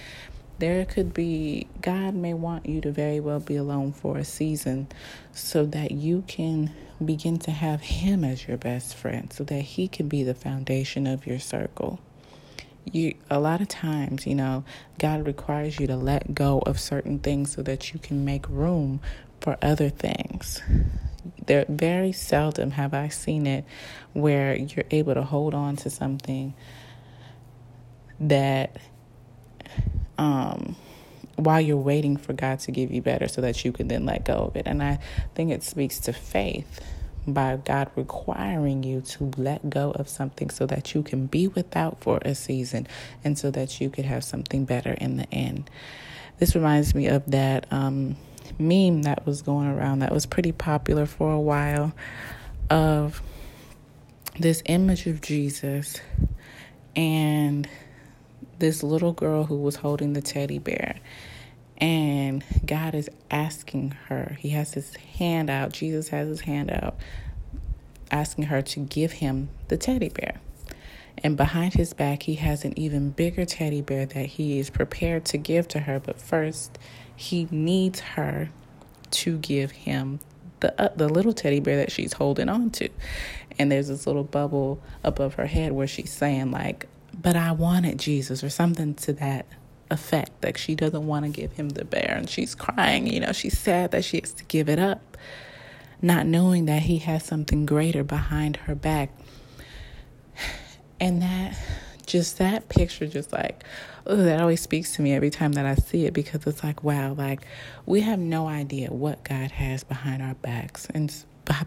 There 0.57 0.85
could 0.85 1.13
be 1.13 1.67
God 1.81 2.15
may 2.15 2.33
want 2.33 2.65
you 2.65 2.81
to 2.81 2.91
very 2.91 3.19
well 3.19 3.39
be 3.39 3.55
alone 3.55 3.91
for 3.91 4.17
a 4.17 4.25
season 4.25 4.87
so 5.33 5.65
that 5.67 5.91
you 5.91 6.23
can 6.27 6.71
begin 7.03 7.37
to 7.39 7.51
have 7.51 7.81
him 7.81 8.23
as 8.23 8.47
your 8.47 8.57
best 8.57 8.95
friend 8.95 9.31
so 9.31 9.43
that 9.43 9.61
he 9.61 9.87
can 9.87 10.07
be 10.07 10.23
the 10.23 10.33
foundation 10.33 11.07
of 11.07 11.27
your 11.27 11.39
circle 11.39 11.99
you 12.91 13.13
a 13.29 13.39
lot 13.39 13.61
of 13.61 13.67
times 13.67 14.25
you 14.27 14.35
know 14.35 14.63
god 14.99 15.25
requires 15.25 15.79
you 15.79 15.87
to 15.87 15.95
let 15.95 16.33
go 16.33 16.59
of 16.59 16.79
certain 16.79 17.19
things 17.19 17.53
so 17.53 17.61
that 17.61 17.93
you 17.93 17.99
can 17.99 18.23
make 18.23 18.47
room 18.49 18.99
for 19.41 19.57
other 19.61 19.89
things 19.89 20.61
there 21.47 21.65
very 21.67 22.11
seldom 22.11 22.71
have 22.71 22.93
i 22.93 23.07
seen 23.07 23.47
it 23.47 23.65
where 24.13 24.55
you're 24.55 24.85
able 24.91 25.13
to 25.13 25.23
hold 25.23 25.53
on 25.53 25.75
to 25.75 25.89
something 25.89 26.53
that 28.19 28.77
um 30.17 30.75
while 31.35 31.59
you're 31.59 31.77
waiting 31.77 32.17
for 32.17 32.33
God 32.33 32.59
to 32.61 32.71
give 32.71 32.91
you 32.91 33.01
better 33.01 33.27
so 33.27 33.41
that 33.41 33.65
you 33.65 33.71
can 33.71 33.87
then 33.87 34.05
let 34.05 34.25
go 34.25 34.35
of 34.35 34.55
it. 34.55 34.65
And 34.65 34.81
I 34.81 34.99
think 35.33 35.51
it 35.51 35.63
speaks 35.63 35.99
to 36.01 36.13
faith 36.13 36.79
by 37.27 37.57
God 37.57 37.89
requiring 37.95 38.83
you 38.83 39.01
to 39.01 39.31
let 39.37 39.69
go 39.69 39.91
of 39.91 40.07
something 40.07 40.49
so 40.49 40.65
that 40.65 40.93
you 40.93 41.03
can 41.03 41.25
be 41.25 41.47
without 41.47 41.99
for 42.01 42.19
a 42.23 42.35
season 42.35 42.87
and 43.23 43.37
so 43.37 43.51
that 43.51 43.81
you 43.81 43.89
could 43.89 44.05
have 44.05 44.23
something 44.23 44.65
better 44.65 44.93
in 44.93 45.17
the 45.17 45.31
end. 45.33 45.69
This 46.37 46.55
reminds 46.55 46.93
me 46.93 47.07
of 47.07 47.25
that 47.31 47.65
um, 47.71 48.15
meme 48.59 49.03
that 49.03 49.25
was 49.25 49.41
going 49.41 49.67
around 49.67 49.99
that 49.99 50.11
was 50.11 50.25
pretty 50.25 50.51
popular 50.51 51.05
for 51.05 51.31
a 51.31 51.39
while 51.39 51.93
of 52.69 53.21
this 54.39 54.61
image 54.65 55.07
of 55.07 55.21
Jesus 55.21 55.97
and 56.95 57.67
this 58.59 58.83
little 58.83 59.13
girl 59.13 59.45
who 59.45 59.57
was 59.57 59.77
holding 59.77 60.13
the 60.13 60.21
teddy 60.21 60.59
bear. 60.59 60.97
And 61.77 62.43
God 62.65 62.95
is 62.95 63.09
asking 63.29 63.91
her, 64.07 64.37
He 64.39 64.49
has 64.49 64.73
His 64.73 64.95
hand 64.95 65.49
out, 65.49 65.73
Jesus 65.73 66.09
has 66.09 66.27
His 66.27 66.41
hand 66.41 66.71
out, 66.71 66.95
asking 68.11 68.45
her 68.45 68.61
to 68.61 68.79
give 68.79 69.13
him 69.13 69.49
the 69.67 69.77
teddy 69.77 70.09
bear. 70.09 70.39
And 71.23 71.37
behind 71.37 71.73
his 71.73 71.93
back, 71.93 72.23
he 72.23 72.35
has 72.35 72.65
an 72.65 72.77
even 72.77 73.09
bigger 73.11 73.45
teddy 73.45 73.81
bear 73.81 74.05
that 74.05 74.25
he 74.25 74.59
is 74.59 74.69
prepared 74.69 75.25
to 75.25 75.37
give 75.37 75.67
to 75.69 75.79
her. 75.79 75.99
But 75.99 76.19
first, 76.19 76.77
he 77.15 77.47
needs 77.51 77.99
her 78.01 78.49
to 79.11 79.37
give 79.37 79.71
him 79.71 80.19
the 80.59 80.79
uh, 80.81 80.89
the 80.95 81.07
little 81.07 81.33
teddy 81.33 81.59
bear 81.59 81.77
that 81.77 81.91
she's 81.91 82.13
holding 82.13 82.49
on 82.49 82.69
to. 82.71 82.89
And 83.57 83.71
there's 83.71 83.87
this 83.87 84.05
little 84.05 84.23
bubble 84.23 84.81
above 85.03 85.35
her 85.35 85.45
head 85.45 85.71
where 85.71 85.87
she's 85.87 86.11
saying 86.11 86.51
like, 86.51 86.87
"But 87.13 87.35
I 87.35 87.53
wanted 87.53 87.97
Jesus" 87.97 88.43
or 88.43 88.49
something 88.49 88.93
to 88.95 89.13
that 89.13 89.45
effect. 89.91 90.43
Like 90.43 90.57
she 90.57 90.75
doesn't 90.75 91.05
want 91.05 91.25
to 91.25 91.31
give 91.31 91.53
him 91.53 91.69
the 91.69 91.85
bear 91.85 92.15
and 92.17 92.29
she's 92.29 92.55
crying, 92.55 93.07
you 93.07 93.19
know, 93.19 93.31
she's 93.31 93.57
sad 93.57 93.91
that 93.91 94.03
she 94.03 94.19
has 94.19 94.33
to 94.33 94.43
give 94.45 94.69
it 94.69 94.79
up, 94.79 95.17
not 96.01 96.25
knowing 96.25 96.65
that 96.65 96.83
he 96.83 96.99
has 96.99 97.23
something 97.23 97.65
greater 97.65 98.03
behind 98.03 98.57
her 98.57 98.75
back. 98.75 99.11
And 100.97 101.21
that 101.21 101.57
just 102.05 102.37
that 102.37 102.69
picture 102.69 103.07
just 103.07 103.33
like 103.33 103.63
oh 104.05 104.15
that 104.15 104.39
always 104.39 104.61
speaks 104.61 104.95
to 104.95 105.01
me 105.01 105.13
every 105.13 105.29
time 105.29 105.53
that 105.53 105.65
I 105.65 105.75
see 105.75 106.05
it 106.05 106.13
because 106.13 106.45
it's 106.45 106.63
like 106.63 106.83
wow 106.83 107.13
like 107.13 107.45
we 107.85 108.01
have 108.01 108.19
no 108.19 108.47
idea 108.47 108.91
what 108.93 109.23
God 109.23 109.51
has 109.51 109.83
behind 109.83 110.21
our 110.21 110.35
backs 110.35 110.87
and 110.93 111.13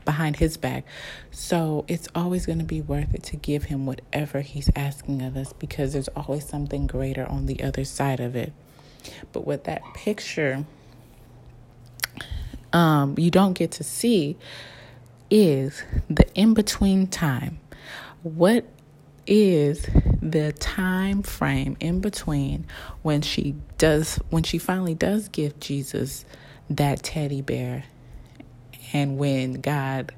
behind 0.04 0.36
his 0.36 0.56
back. 0.56 0.84
So 1.30 1.84
it's 1.88 2.08
always 2.14 2.46
going 2.46 2.58
to 2.58 2.64
be 2.64 2.80
worth 2.80 3.14
it 3.14 3.22
to 3.24 3.36
give 3.36 3.64
him 3.64 3.86
whatever 3.86 4.40
he's 4.40 4.70
asking 4.76 5.22
of 5.22 5.36
us 5.36 5.52
because 5.52 5.92
there's 5.92 6.08
always 6.08 6.46
something 6.46 6.86
greater 6.86 7.26
on 7.26 7.46
the 7.46 7.62
other 7.62 7.84
side 7.84 8.20
of 8.20 8.36
it. 8.36 8.52
But 9.32 9.46
with 9.46 9.64
that 9.64 9.82
picture, 9.94 10.64
um, 12.72 13.14
you 13.18 13.30
don't 13.30 13.54
get 13.54 13.72
to 13.72 13.84
see 13.84 14.36
is 15.30 15.82
the 16.08 16.26
in 16.34 16.54
between 16.54 17.06
time. 17.06 17.60
What 18.22 18.64
is 19.26 19.86
the 20.22 20.52
time 20.52 21.22
frame 21.22 21.76
in 21.80 22.00
between 22.00 22.66
when 23.02 23.20
she 23.20 23.54
does 23.76 24.18
when 24.30 24.42
she 24.42 24.56
finally 24.58 24.94
does 24.94 25.28
give 25.28 25.60
Jesus 25.60 26.24
that 26.70 27.02
teddy 27.02 27.42
bear 27.42 27.84
and 28.92 29.18
when 29.18 29.60
God 29.60 30.12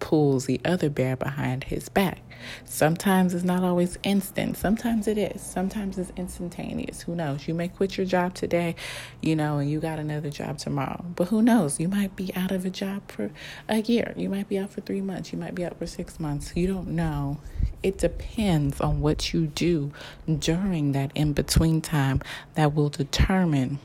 pulls 0.00 0.46
the 0.46 0.60
other 0.64 0.90
bear 0.90 1.14
behind 1.16 1.64
his 1.64 1.88
back. 1.88 2.20
Sometimes 2.64 3.34
it's 3.34 3.44
not 3.44 3.62
always 3.62 3.98
instant. 4.02 4.56
Sometimes 4.56 5.06
it 5.06 5.18
is. 5.18 5.42
Sometimes 5.42 5.98
it's 5.98 6.10
instantaneous. 6.16 7.02
Who 7.02 7.14
knows? 7.14 7.46
You 7.46 7.54
may 7.54 7.68
quit 7.68 7.98
your 7.98 8.06
job 8.06 8.34
today, 8.34 8.76
you 9.20 9.36
know, 9.36 9.58
and 9.58 9.70
you 9.70 9.78
got 9.78 9.98
another 9.98 10.30
job 10.30 10.58
tomorrow. 10.58 11.04
But 11.16 11.28
who 11.28 11.42
knows? 11.42 11.78
You 11.78 11.88
might 11.88 12.16
be 12.16 12.34
out 12.34 12.50
of 12.50 12.64
a 12.64 12.70
job 12.70 13.10
for 13.10 13.30
a 13.68 13.82
year. 13.82 14.14
You 14.16 14.30
might 14.30 14.48
be 14.48 14.58
out 14.58 14.70
for 14.70 14.80
three 14.80 15.02
months. 15.02 15.32
You 15.32 15.38
might 15.38 15.54
be 15.54 15.64
out 15.64 15.78
for 15.78 15.86
six 15.86 16.18
months. 16.18 16.52
You 16.56 16.66
don't 16.66 16.88
know. 16.88 17.38
It 17.82 17.98
depends 17.98 18.80
on 18.80 19.00
what 19.00 19.32
you 19.32 19.46
do 19.46 19.92
during 20.26 20.92
that 20.92 21.12
in 21.14 21.32
between 21.34 21.80
time 21.80 22.20
that 22.54 22.74
will 22.74 22.88
determine 22.88 23.78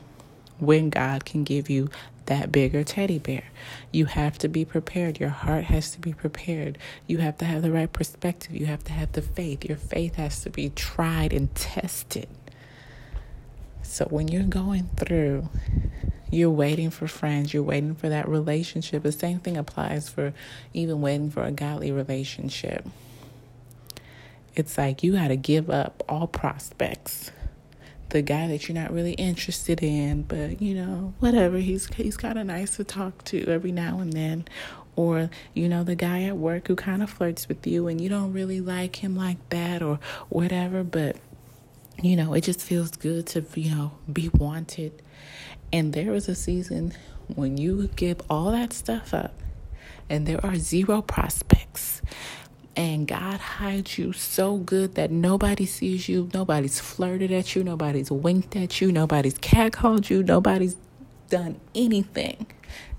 when 0.58 0.90
God 0.90 1.24
can 1.24 1.44
give 1.44 1.68
you 1.68 1.90
that 2.26 2.52
bigger 2.52 2.84
teddy 2.84 3.18
bear. 3.18 3.44
You 3.92 4.06
have 4.06 4.38
to 4.38 4.48
be 4.48 4.64
prepared. 4.64 5.20
Your 5.20 5.30
heart 5.30 5.64
has 5.64 5.92
to 5.92 6.00
be 6.00 6.12
prepared. 6.12 6.78
You 7.06 7.18
have 7.18 7.38
to 7.38 7.44
have 7.44 7.62
the 7.62 7.70
right 7.70 7.92
perspective. 7.92 8.54
You 8.54 8.66
have 8.66 8.84
to 8.84 8.92
have 8.92 9.12
the 9.12 9.22
faith. 9.22 9.64
Your 9.64 9.78
faith 9.78 10.16
has 10.16 10.42
to 10.42 10.50
be 10.50 10.70
tried 10.70 11.32
and 11.32 11.54
tested. 11.54 12.28
So 13.82 14.06
when 14.06 14.28
you're 14.28 14.42
going 14.42 14.90
through, 14.96 15.48
you're 16.30 16.50
waiting 16.50 16.90
for 16.90 17.06
friends, 17.06 17.54
you're 17.54 17.62
waiting 17.62 17.94
for 17.94 18.08
that 18.08 18.28
relationship. 18.28 19.02
The 19.02 19.12
same 19.12 19.38
thing 19.38 19.56
applies 19.56 20.08
for 20.08 20.34
even 20.74 21.00
waiting 21.00 21.30
for 21.30 21.44
a 21.44 21.52
godly 21.52 21.92
relationship. 21.92 22.84
It's 24.54 24.76
like 24.76 25.02
you 25.02 25.12
got 25.12 25.28
to 25.28 25.36
give 25.36 25.70
up 25.70 26.02
all 26.08 26.26
prospects 26.26 27.30
the 28.10 28.22
guy 28.22 28.46
that 28.48 28.68
you're 28.68 28.74
not 28.74 28.92
really 28.92 29.12
interested 29.12 29.82
in, 29.82 30.22
but 30.22 30.62
you 30.62 30.74
know, 30.74 31.14
whatever. 31.20 31.58
He's 31.58 31.86
he's 31.94 32.16
kind 32.16 32.38
of 32.38 32.46
nice 32.46 32.76
to 32.76 32.84
talk 32.84 33.24
to 33.24 33.44
every 33.46 33.72
now 33.72 34.00
and 34.00 34.12
then. 34.12 34.46
Or, 34.94 35.28
you 35.52 35.68
know, 35.68 35.84
the 35.84 35.94
guy 35.94 36.22
at 36.22 36.38
work 36.38 36.68
who 36.68 36.76
kind 36.76 37.02
of 37.02 37.10
flirts 37.10 37.48
with 37.48 37.66
you 37.66 37.86
and 37.86 38.00
you 38.00 38.08
don't 38.08 38.32
really 38.32 38.62
like 38.62 38.96
him 38.96 39.14
like 39.14 39.36
that 39.50 39.82
or 39.82 39.98
whatever, 40.30 40.82
but 40.82 41.16
you 42.02 42.16
know, 42.16 42.32
it 42.34 42.42
just 42.42 42.60
feels 42.60 42.90
good 42.92 43.26
to, 43.26 43.44
you 43.54 43.74
know, 43.74 43.92
be 44.10 44.30
wanted. 44.30 45.02
And 45.72 45.92
there 45.92 46.14
is 46.14 46.28
a 46.28 46.34
season 46.34 46.94
when 47.34 47.58
you 47.58 47.88
give 47.96 48.22
all 48.30 48.52
that 48.52 48.72
stuff 48.72 49.12
up 49.12 49.34
and 50.08 50.26
there 50.26 50.44
are 50.44 50.56
zero 50.56 51.02
prospects 51.02 51.95
and 52.76 53.08
God 53.08 53.40
hides 53.40 53.96
you 53.96 54.12
so 54.12 54.58
good 54.58 54.96
that 54.96 55.10
nobody 55.10 55.64
sees 55.64 56.10
you, 56.10 56.28
nobody's 56.34 56.78
flirted 56.78 57.32
at 57.32 57.56
you, 57.56 57.64
nobody's 57.64 58.10
winked 58.10 58.54
at 58.54 58.82
you, 58.82 58.92
nobody's 58.92 59.38
catcalled 59.38 60.10
you, 60.10 60.22
nobody's 60.22 60.76
done 61.30 61.58
anything 61.74 62.46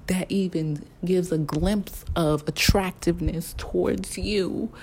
that 0.07 0.31
even 0.31 0.83
gives 1.05 1.31
a 1.31 1.37
glimpse 1.37 2.03
of 2.15 2.47
attractiveness 2.47 3.53
towards 3.57 4.17
you. 4.17 4.73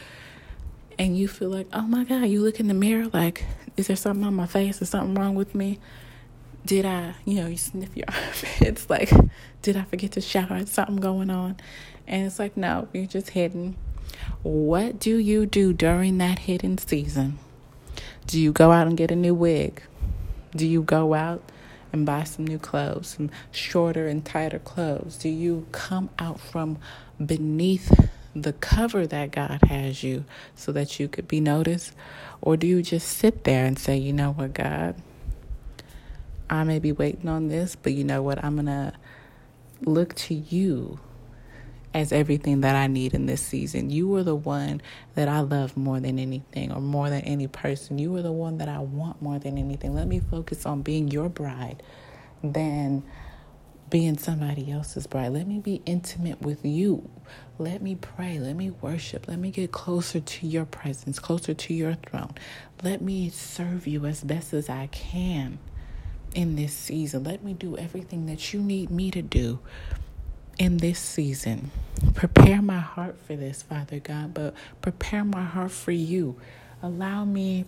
And 0.96 1.18
you 1.18 1.26
feel 1.26 1.48
like, 1.48 1.66
oh 1.72 1.82
my 1.82 2.04
God, 2.04 2.26
you 2.26 2.40
look 2.40 2.60
in 2.60 2.68
the 2.68 2.74
mirror 2.74 3.08
like, 3.12 3.44
is 3.76 3.88
there 3.88 3.96
something 3.96 4.24
on 4.24 4.34
my 4.34 4.46
face? 4.46 4.80
Is 4.80 4.90
something 4.90 5.14
wrong 5.14 5.34
with 5.34 5.56
me? 5.56 5.80
Did 6.64 6.86
I, 6.86 7.14
you 7.24 7.40
know, 7.40 7.48
you 7.48 7.56
sniff 7.56 7.96
your 7.96 8.06
armpits 8.08 8.88
like, 8.88 9.10
did 9.60 9.76
I 9.76 9.82
forget 9.82 10.12
to 10.12 10.20
shower? 10.20 10.58
Is 10.58 10.70
something 10.70 10.96
going 10.96 11.30
on? 11.30 11.56
And 12.06 12.26
it's 12.26 12.38
like, 12.38 12.56
no, 12.56 12.86
you're 12.92 13.06
just 13.06 13.30
hidden 13.30 13.76
what 14.42 14.98
do 14.98 15.16
you 15.16 15.46
do 15.46 15.72
during 15.72 16.18
that 16.18 16.40
hidden 16.40 16.78
season? 16.78 17.38
Do 18.26 18.40
you 18.40 18.52
go 18.52 18.72
out 18.72 18.86
and 18.86 18.96
get 18.96 19.10
a 19.10 19.16
new 19.16 19.34
wig? 19.34 19.82
Do 20.54 20.66
you 20.66 20.82
go 20.82 21.14
out 21.14 21.42
and 21.92 22.04
buy 22.04 22.24
some 22.24 22.46
new 22.46 22.58
clothes, 22.58 23.08
some 23.08 23.30
shorter 23.50 24.06
and 24.06 24.24
tighter 24.24 24.58
clothes? 24.58 25.16
Do 25.16 25.28
you 25.28 25.66
come 25.72 26.10
out 26.18 26.40
from 26.40 26.78
beneath 27.24 27.92
the 28.34 28.52
cover 28.52 29.06
that 29.06 29.30
God 29.30 29.60
has 29.68 30.02
you 30.02 30.24
so 30.56 30.72
that 30.72 30.98
you 30.98 31.08
could 31.08 31.28
be 31.28 31.40
noticed? 31.40 31.92
Or 32.40 32.56
do 32.56 32.66
you 32.66 32.82
just 32.82 33.08
sit 33.08 33.44
there 33.44 33.64
and 33.64 33.78
say, 33.78 33.96
you 33.96 34.12
know 34.12 34.32
what, 34.32 34.54
God, 34.54 34.96
I 36.50 36.64
may 36.64 36.78
be 36.78 36.92
waiting 36.92 37.28
on 37.28 37.48
this, 37.48 37.76
but 37.76 37.92
you 37.92 38.04
know 38.04 38.22
what, 38.22 38.44
I'm 38.44 38.54
going 38.54 38.66
to 38.66 38.92
look 39.82 40.14
to 40.14 40.34
you 40.34 40.98
as 41.94 42.12
everything 42.12 42.62
that 42.62 42.74
I 42.74 42.88
need 42.88 43.14
in 43.14 43.26
this 43.26 43.40
season. 43.40 43.88
You 43.88 44.12
are 44.16 44.24
the 44.24 44.34
one 44.34 44.82
that 45.14 45.28
I 45.28 45.40
love 45.40 45.76
more 45.76 46.00
than 46.00 46.18
anything 46.18 46.72
or 46.72 46.80
more 46.80 47.08
than 47.08 47.20
any 47.20 47.46
person. 47.46 47.98
You 47.98 48.14
are 48.16 48.22
the 48.22 48.32
one 48.32 48.58
that 48.58 48.68
I 48.68 48.80
want 48.80 49.22
more 49.22 49.38
than 49.38 49.56
anything. 49.56 49.94
Let 49.94 50.08
me 50.08 50.18
focus 50.18 50.66
on 50.66 50.82
being 50.82 51.08
your 51.08 51.28
bride 51.28 51.82
than 52.42 53.04
being 53.90 54.18
somebody 54.18 54.72
else's 54.72 55.06
bride. 55.06 55.32
Let 55.32 55.46
me 55.46 55.60
be 55.60 55.80
intimate 55.86 56.42
with 56.42 56.64
you. 56.64 57.08
Let 57.58 57.80
me 57.80 57.94
pray. 57.94 58.40
Let 58.40 58.56
me 58.56 58.70
worship. 58.70 59.28
Let 59.28 59.38
me 59.38 59.52
get 59.52 59.70
closer 59.70 60.18
to 60.18 60.46
your 60.48 60.64
presence, 60.64 61.20
closer 61.20 61.54
to 61.54 61.74
your 61.74 61.94
throne. 61.94 62.34
Let 62.82 63.02
me 63.02 63.30
serve 63.30 63.86
you 63.86 64.04
as 64.06 64.24
best 64.24 64.52
as 64.52 64.68
I 64.68 64.88
can 64.88 65.58
in 66.34 66.56
this 66.56 66.72
season. 66.72 67.22
Let 67.22 67.44
me 67.44 67.52
do 67.52 67.76
everything 67.76 68.26
that 68.26 68.52
you 68.52 68.60
need 68.60 68.90
me 68.90 69.12
to 69.12 69.22
do 69.22 69.60
in 70.58 70.78
this 70.78 70.98
season. 70.98 71.70
Prepare 72.14 72.62
my 72.62 72.78
heart 72.78 73.16
for 73.26 73.36
this, 73.36 73.62
Father 73.62 73.98
God, 73.98 74.34
but 74.34 74.54
prepare 74.82 75.24
my 75.24 75.44
heart 75.44 75.70
for 75.70 75.92
you. 75.92 76.36
Allow 76.82 77.24
me 77.24 77.64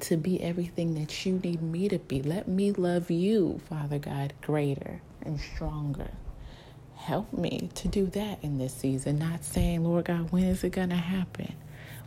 to 0.00 0.16
be 0.16 0.42
everything 0.42 0.94
that 0.94 1.26
you 1.26 1.40
need 1.42 1.62
me 1.62 1.88
to 1.88 1.98
be. 1.98 2.22
Let 2.22 2.48
me 2.48 2.72
love 2.72 3.10
you, 3.10 3.60
Father 3.68 3.98
God, 3.98 4.32
greater 4.42 5.00
and 5.22 5.38
stronger. 5.38 6.10
Help 6.96 7.32
me 7.32 7.68
to 7.74 7.88
do 7.88 8.06
that 8.06 8.42
in 8.42 8.58
this 8.58 8.74
season, 8.74 9.18
not 9.18 9.44
saying, 9.44 9.84
Lord 9.84 10.06
God, 10.06 10.30
when 10.30 10.44
is 10.44 10.64
it 10.64 10.70
going 10.70 10.90
to 10.90 10.96
happen? 10.96 11.54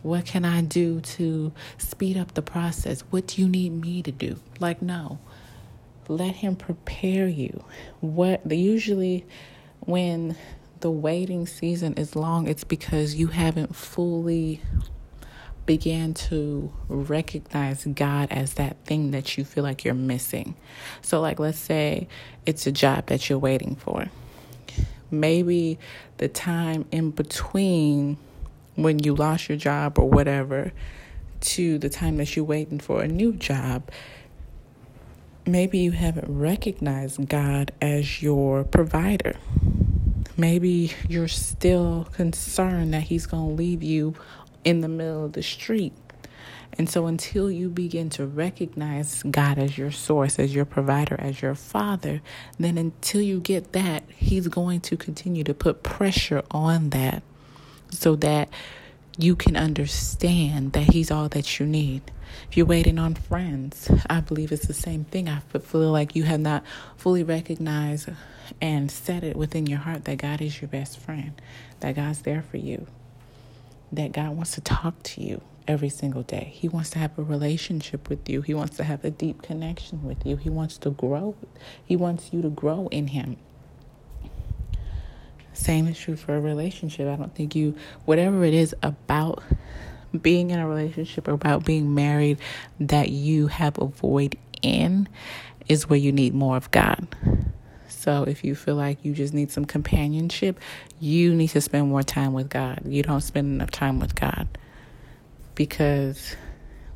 What 0.02 0.24
can 0.24 0.44
I 0.44 0.62
do 0.62 1.00
to 1.00 1.52
speed 1.78 2.16
up 2.16 2.34
the 2.34 2.42
process? 2.42 3.02
What 3.10 3.28
do 3.28 3.42
you 3.42 3.48
need 3.48 3.70
me 3.70 4.02
to 4.02 4.12
do? 4.12 4.36
Like, 4.58 4.80
no. 4.80 5.18
Let 6.08 6.36
Him 6.36 6.56
prepare 6.56 7.26
you. 7.28 7.64
What 8.00 8.50
usually 8.50 9.26
when 9.86 10.36
the 10.80 10.90
waiting 10.90 11.46
season 11.46 11.94
is 11.94 12.14
long, 12.14 12.46
it's 12.46 12.64
because 12.64 13.14
you 13.14 13.28
haven't 13.28 13.74
fully 13.74 14.60
began 15.64 16.14
to 16.14 16.72
recognize 16.88 17.84
God 17.84 18.28
as 18.30 18.54
that 18.54 18.76
thing 18.84 19.10
that 19.10 19.36
you 19.36 19.44
feel 19.44 19.64
like 19.64 19.84
you're 19.84 19.94
missing. 19.94 20.54
So, 21.02 21.20
like, 21.20 21.40
let's 21.40 21.58
say 21.58 22.08
it's 22.46 22.66
a 22.66 22.72
job 22.72 23.06
that 23.06 23.28
you're 23.28 23.38
waiting 23.38 23.74
for. 23.74 24.06
Maybe 25.10 25.78
the 26.18 26.28
time 26.28 26.86
in 26.90 27.10
between 27.10 28.16
when 28.76 28.98
you 29.00 29.14
lost 29.14 29.48
your 29.48 29.58
job 29.58 29.98
or 29.98 30.08
whatever 30.08 30.72
to 31.40 31.78
the 31.78 31.88
time 31.88 32.16
that 32.18 32.36
you're 32.36 32.44
waiting 32.44 32.78
for 32.78 33.02
a 33.02 33.08
new 33.08 33.32
job, 33.32 33.90
maybe 35.46 35.78
you 35.78 35.92
haven't 35.92 36.28
recognized 36.28 37.28
God 37.28 37.72
as 37.80 38.22
your 38.22 38.64
provider. 38.64 39.36
Maybe 40.36 40.92
you're 41.08 41.28
still 41.28 42.08
concerned 42.12 42.92
that 42.92 43.04
he's 43.04 43.26
going 43.26 43.48
to 43.48 43.54
leave 43.54 43.82
you 43.82 44.14
in 44.64 44.80
the 44.80 44.88
middle 44.88 45.24
of 45.24 45.32
the 45.32 45.42
street. 45.42 45.94
And 46.78 46.90
so, 46.90 47.06
until 47.06 47.50
you 47.50 47.70
begin 47.70 48.10
to 48.10 48.26
recognize 48.26 49.22
God 49.22 49.58
as 49.58 49.78
your 49.78 49.90
source, 49.90 50.38
as 50.38 50.54
your 50.54 50.66
provider, 50.66 51.16
as 51.18 51.40
your 51.40 51.54
father, 51.54 52.20
then 52.58 52.76
until 52.76 53.22
you 53.22 53.40
get 53.40 53.72
that, 53.72 54.02
He's 54.14 54.48
going 54.48 54.80
to 54.82 54.96
continue 54.96 55.42
to 55.44 55.54
put 55.54 55.82
pressure 55.82 56.42
on 56.50 56.90
that 56.90 57.22
so 57.90 58.14
that 58.16 58.50
you 59.16 59.36
can 59.36 59.56
understand 59.56 60.74
that 60.74 60.92
He's 60.92 61.10
all 61.10 61.30
that 61.30 61.58
you 61.58 61.64
need. 61.64 62.02
If 62.50 62.56
you're 62.56 62.66
waiting 62.66 62.98
on 62.98 63.14
friends, 63.14 63.90
I 64.08 64.20
believe 64.20 64.52
it's 64.52 64.66
the 64.66 64.74
same 64.74 65.04
thing. 65.04 65.28
I 65.28 65.40
feel 65.40 65.90
like 65.90 66.14
you 66.14 66.24
have 66.24 66.40
not 66.40 66.64
fully 66.96 67.22
recognized 67.22 68.08
and 68.60 68.90
set 68.90 69.24
it 69.24 69.36
within 69.36 69.66
your 69.66 69.78
heart 69.78 70.04
that 70.04 70.18
God 70.18 70.40
is 70.40 70.60
your 70.60 70.68
best 70.68 70.98
friend, 70.98 71.40
that 71.80 71.96
God's 71.96 72.22
there 72.22 72.42
for 72.42 72.56
you, 72.56 72.86
that 73.92 74.12
God 74.12 74.36
wants 74.36 74.52
to 74.52 74.60
talk 74.60 75.02
to 75.02 75.22
you 75.22 75.40
every 75.68 75.88
single 75.88 76.22
day. 76.22 76.52
He 76.54 76.68
wants 76.68 76.90
to 76.90 76.98
have 76.98 77.18
a 77.18 77.22
relationship 77.22 78.08
with 78.08 78.28
you. 78.28 78.42
He 78.42 78.54
wants 78.54 78.76
to 78.76 78.84
have 78.84 79.04
a 79.04 79.10
deep 79.10 79.42
connection 79.42 80.04
with 80.04 80.24
you. 80.24 80.36
He 80.36 80.50
wants 80.50 80.78
to 80.78 80.90
grow. 80.90 81.34
He 81.84 81.96
wants 81.96 82.32
you 82.32 82.42
to 82.42 82.50
grow 82.50 82.88
in 82.88 83.08
Him. 83.08 83.36
Same 85.52 85.88
is 85.88 85.98
true 85.98 86.16
for 86.16 86.36
a 86.36 86.40
relationship. 86.40 87.08
I 87.08 87.16
don't 87.16 87.34
think 87.34 87.54
you, 87.54 87.74
whatever 88.04 88.44
it 88.44 88.54
is 88.54 88.74
about 88.82 89.42
being 90.18 90.50
in 90.50 90.58
a 90.58 90.68
relationship 90.68 91.28
or 91.28 91.32
about 91.32 91.64
being 91.64 91.94
married 91.94 92.38
that 92.80 93.10
you 93.10 93.46
have 93.48 93.78
a 93.78 93.86
void 93.86 94.36
in, 94.62 95.08
is 95.68 95.88
where 95.88 95.98
you 95.98 96.12
need 96.12 96.34
more 96.34 96.56
of 96.56 96.70
God. 96.70 97.06
So 97.88 98.22
if 98.24 98.44
you 98.44 98.54
feel 98.54 98.76
like 98.76 99.04
you 99.04 99.12
just 99.14 99.34
need 99.34 99.50
some 99.50 99.64
companionship, 99.64 100.60
you 101.00 101.34
need 101.34 101.48
to 101.48 101.60
spend 101.60 101.88
more 101.88 102.02
time 102.02 102.32
with 102.32 102.48
God. 102.48 102.82
You 102.84 103.02
don't 103.02 103.20
spend 103.20 103.48
enough 103.48 103.70
time 103.70 103.98
with 103.98 104.14
God 104.14 104.46
because 105.56 106.36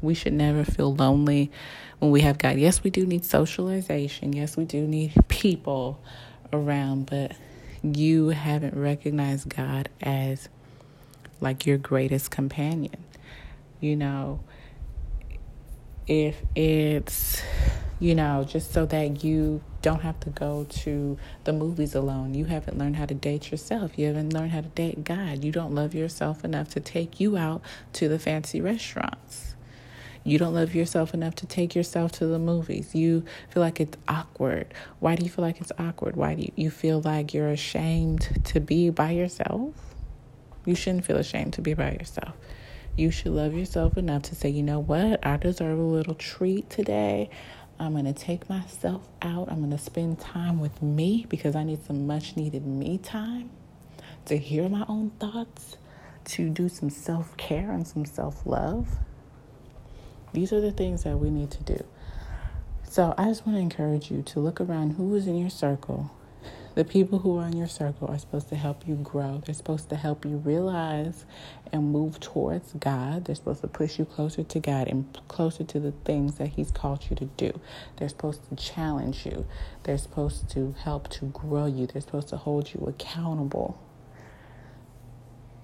we 0.02 0.14
should 0.14 0.32
never 0.32 0.64
feel 0.64 0.94
lonely 0.94 1.50
when 1.98 2.10
we 2.10 2.20
have 2.20 2.38
God. 2.38 2.58
Yes, 2.58 2.84
we 2.84 2.90
do 2.90 3.04
need 3.06 3.24
socialization. 3.24 4.32
Yes, 4.32 4.56
we 4.56 4.64
do 4.64 4.86
need 4.86 5.12
people 5.28 6.00
around, 6.52 7.06
but 7.06 7.32
you 7.82 8.28
haven't 8.28 8.76
recognized 8.76 9.48
God 9.48 9.88
as 10.00 10.48
like 11.40 11.66
your 11.66 11.78
greatest 11.78 12.30
companion. 12.30 12.96
You 13.80 13.96
know, 13.96 14.40
if 16.06 16.36
it's, 16.54 17.42
you 17.98 18.14
know, 18.14 18.44
just 18.44 18.72
so 18.72 18.86
that 18.86 19.24
you 19.24 19.62
don't 19.82 20.02
have 20.02 20.20
to 20.20 20.30
go 20.30 20.66
to 20.68 21.16
the 21.44 21.52
movies 21.52 21.94
alone. 21.94 22.34
You 22.34 22.44
haven't 22.44 22.78
learned 22.78 22.96
how 22.96 23.06
to 23.06 23.14
date 23.14 23.50
yourself. 23.50 23.98
You 23.98 24.06
haven't 24.08 24.32
learned 24.32 24.52
how 24.52 24.60
to 24.60 24.68
date 24.68 25.04
God. 25.04 25.44
You 25.44 25.52
don't 25.52 25.74
love 25.74 25.94
yourself 25.94 26.44
enough 26.44 26.68
to 26.70 26.80
take 26.80 27.20
you 27.20 27.36
out 27.36 27.62
to 27.94 28.08
the 28.08 28.18
fancy 28.18 28.60
restaurants. 28.60 29.54
You 30.22 30.38
don't 30.38 30.52
love 30.52 30.74
yourself 30.74 31.14
enough 31.14 31.34
to 31.36 31.46
take 31.46 31.74
yourself 31.74 32.12
to 32.12 32.26
the 32.26 32.38
movies. 32.38 32.94
You 32.94 33.24
feel 33.48 33.62
like 33.62 33.80
it's 33.80 33.96
awkward. 34.06 34.74
Why 34.98 35.16
do 35.16 35.24
you 35.24 35.30
feel 35.30 35.44
like 35.44 35.60
it's 35.60 35.72
awkward? 35.78 36.14
Why 36.14 36.34
do 36.34 36.42
you, 36.42 36.52
you 36.56 36.70
feel 36.70 37.00
like 37.00 37.32
you're 37.32 37.48
ashamed 37.48 38.42
to 38.44 38.60
be 38.60 38.90
by 38.90 39.12
yourself? 39.12 39.74
You 40.66 40.74
shouldn't 40.74 41.06
feel 41.06 41.16
ashamed 41.16 41.54
to 41.54 41.62
be 41.62 41.72
by 41.72 41.92
yourself. 41.92 42.34
You 43.00 43.10
should 43.10 43.32
love 43.32 43.54
yourself 43.54 43.96
enough 43.96 44.24
to 44.24 44.34
say, 44.34 44.50
you 44.50 44.62
know 44.62 44.78
what? 44.78 45.24
I 45.26 45.38
deserve 45.38 45.78
a 45.78 45.82
little 45.82 46.14
treat 46.14 46.68
today. 46.68 47.30
I'm 47.78 47.92
going 47.92 48.04
to 48.04 48.12
take 48.12 48.50
myself 48.50 49.08
out. 49.22 49.50
I'm 49.50 49.60
going 49.60 49.70
to 49.70 49.78
spend 49.78 50.20
time 50.20 50.60
with 50.60 50.82
me 50.82 51.24
because 51.30 51.56
I 51.56 51.64
need 51.64 51.82
some 51.86 52.06
much 52.06 52.36
needed 52.36 52.66
me 52.66 52.98
time 52.98 53.48
to 54.26 54.36
hear 54.36 54.68
my 54.68 54.84
own 54.86 55.12
thoughts, 55.18 55.78
to 56.26 56.50
do 56.50 56.68
some 56.68 56.90
self 56.90 57.34
care 57.38 57.70
and 57.70 57.88
some 57.88 58.04
self 58.04 58.44
love. 58.44 58.98
These 60.34 60.52
are 60.52 60.60
the 60.60 60.70
things 60.70 61.04
that 61.04 61.16
we 61.16 61.30
need 61.30 61.50
to 61.52 61.62
do. 61.62 61.82
So 62.86 63.14
I 63.16 63.28
just 63.28 63.46
want 63.46 63.56
to 63.56 63.62
encourage 63.62 64.10
you 64.10 64.20
to 64.20 64.40
look 64.40 64.60
around 64.60 64.96
who 64.96 65.14
is 65.14 65.26
in 65.26 65.38
your 65.38 65.48
circle 65.48 66.10
the 66.74 66.84
people 66.84 67.18
who 67.20 67.38
are 67.38 67.46
in 67.46 67.56
your 67.56 67.68
circle 67.68 68.08
are 68.08 68.18
supposed 68.18 68.48
to 68.50 68.56
help 68.56 68.86
you 68.86 68.94
grow. 68.96 69.42
They're 69.44 69.54
supposed 69.54 69.88
to 69.90 69.96
help 69.96 70.24
you 70.24 70.36
realize 70.36 71.24
and 71.72 71.92
move 71.92 72.20
towards 72.20 72.72
God. 72.74 73.24
They're 73.24 73.34
supposed 73.34 73.62
to 73.62 73.68
push 73.68 73.98
you 73.98 74.04
closer 74.04 74.42
to 74.44 74.60
God 74.60 74.88
and 74.88 75.06
closer 75.28 75.64
to 75.64 75.80
the 75.80 75.92
things 76.04 76.36
that 76.36 76.48
He's 76.48 76.70
called 76.70 77.06
you 77.10 77.16
to 77.16 77.24
do. 77.26 77.58
They're 77.96 78.08
supposed 78.08 78.48
to 78.48 78.56
challenge 78.56 79.26
you. 79.26 79.46
They're 79.82 79.98
supposed 79.98 80.50
to 80.50 80.74
help 80.82 81.08
to 81.10 81.26
grow 81.26 81.66
you. 81.66 81.86
They're 81.86 82.02
supposed 82.02 82.28
to 82.28 82.36
hold 82.36 82.72
you 82.72 82.84
accountable 82.86 83.78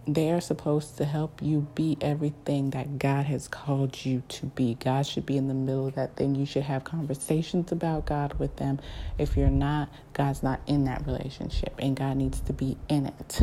they're 0.07 0.41
supposed 0.41 0.97
to 0.99 1.05
help 1.05 1.43
you 1.43 1.67
be 1.75 1.97
everything 2.01 2.71
that 2.71 2.99
God 2.99 3.27
has 3.27 3.49
called 3.49 4.05
you 4.05 4.23
to 4.29 4.47
be. 4.47 4.75
God 4.75 5.05
should 5.07 5.27
be 5.27 5.37
in 5.37 5.49
the 5.49 5.55
middle 5.55 5.89
of 5.89 5.97
that 5.97 6.15
thing. 6.17 6.35
You 6.37 6.47
should 6.47 6.63
have 6.63 6.85
conversations 6.85 7.73
about 7.73 8.07
God 8.07 8.35
with 8.35 8.57
them. 8.57 8.79
If 9.19 9.37
you're 9.37 9.51
not, 9.51 9.89
God's 10.13 10.43
not 10.43 10.61
in 10.67 10.85
that 10.85 11.07
relationship, 11.07 11.75
and 11.79 11.97
God 11.97 12.17
needs 12.17 12.41
to 12.43 12.53
be 12.53 12.77
in 12.89 13.07
it. 13.07 13.43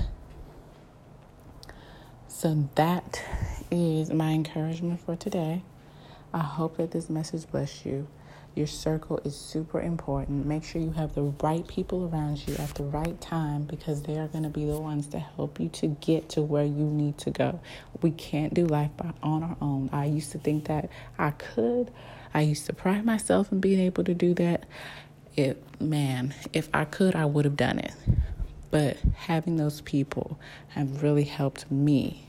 So, 2.29 2.69
that 2.75 3.23
is 3.69 4.09
my 4.11 4.31
encouragement 4.31 5.01
for 5.01 5.15
today. 5.15 5.63
I 6.33 6.39
hope 6.39 6.77
that 6.77 6.91
this 6.91 7.09
message 7.09 7.49
bless 7.51 7.85
you. 7.85 8.07
Your 8.55 8.67
circle 8.67 9.19
is 9.25 9.35
super 9.35 9.81
important. 9.81 10.45
Make 10.45 10.63
sure 10.63 10.79
you 10.79 10.91
have 10.91 11.15
the 11.15 11.23
right 11.23 11.67
people 11.67 12.07
around 12.07 12.47
you 12.47 12.55
at 12.55 12.75
the 12.75 12.83
right 12.83 13.19
time 13.19 13.63
because 13.63 14.03
they 14.03 14.17
are 14.17 14.27
going 14.27 14.43
to 14.43 14.49
be 14.49 14.65
the 14.65 14.77
ones 14.77 15.07
to 15.07 15.19
help 15.19 15.59
you 15.59 15.69
to 15.69 15.87
get 15.87 16.29
to 16.29 16.43
where 16.43 16.63
you 16.63 16.85
need 16.85 17.17
to 17.19 17.31
go. 17.31 17.59
We 18.03 18.11
can't 18.11 18.53
do 18.53 18.65
life 18.65 18.91
by, 18.95 19.13
on 19.23 19.41
our 19.41 19.57
own. 19.59 19.89
I 19.91 20.05
used 20.05 20.31
to 20.33 20.37
think 20.37 20.65
that 20.65 20.89
I 21.17 21.31
could. 21.31 21.91
I 22.33 22.41
used 22.41 22.67
to 22.67 22.73
pride 22.73 23.05
myself 23.05 23.51
in 23.51 23.59
being 23.59 23.79
able 23.79 24.03
to 24.03 24.13
do 24.13 24.35
that. 24.35 24.65
It 25.35 25.63
man, 25.81 26.35
if 26.53 26.69
I 26.75 26.85
could, 26.85 27.15
I 27.15 27.25
would 27.25 27.45
have 27.45 27.57
done 27.57 27.79
it. 27.79 27.93
But 28.69 28.97
having 29.15 29.57
those 29.57 29.81
people 29.81 30.39
have 30.69 31.01
really 31.01 31.23
helped 31.23 31.71
me 31.71 32.27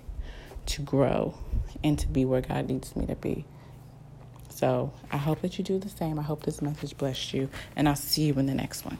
to 0.67 0.83
grow 0.83 1.35
and 1.83 1.99
to 1.99 2.09
be 2.09 2.25
where 2.25 2.41
God 2.41 2.69
needs 2.69 2.97
me 2.97 3.05
to 3.07 3.15
be. 3.15 3.45
So 4.65 4.91
I 5.13 5.19
hope 5.19 5.43
that 5.43 5.59
you 5.59 5.63
do 5.63 5.79
the 5.79 5.91
same. 5.91 6.19
I 6.19 6.23
hope 6.23 6.45
this 6.45 6.63
message 6.63 6.97
blessed 6.97 7.35
you, 7.35 7.51
and 7.77 7.87
I'll 7.87 7.95
see 7.95 8.23
you 8.23 8.33
in 8.39 8.47
the 8.47 8.55
next 8.55 8.87
one. 8.87 8.97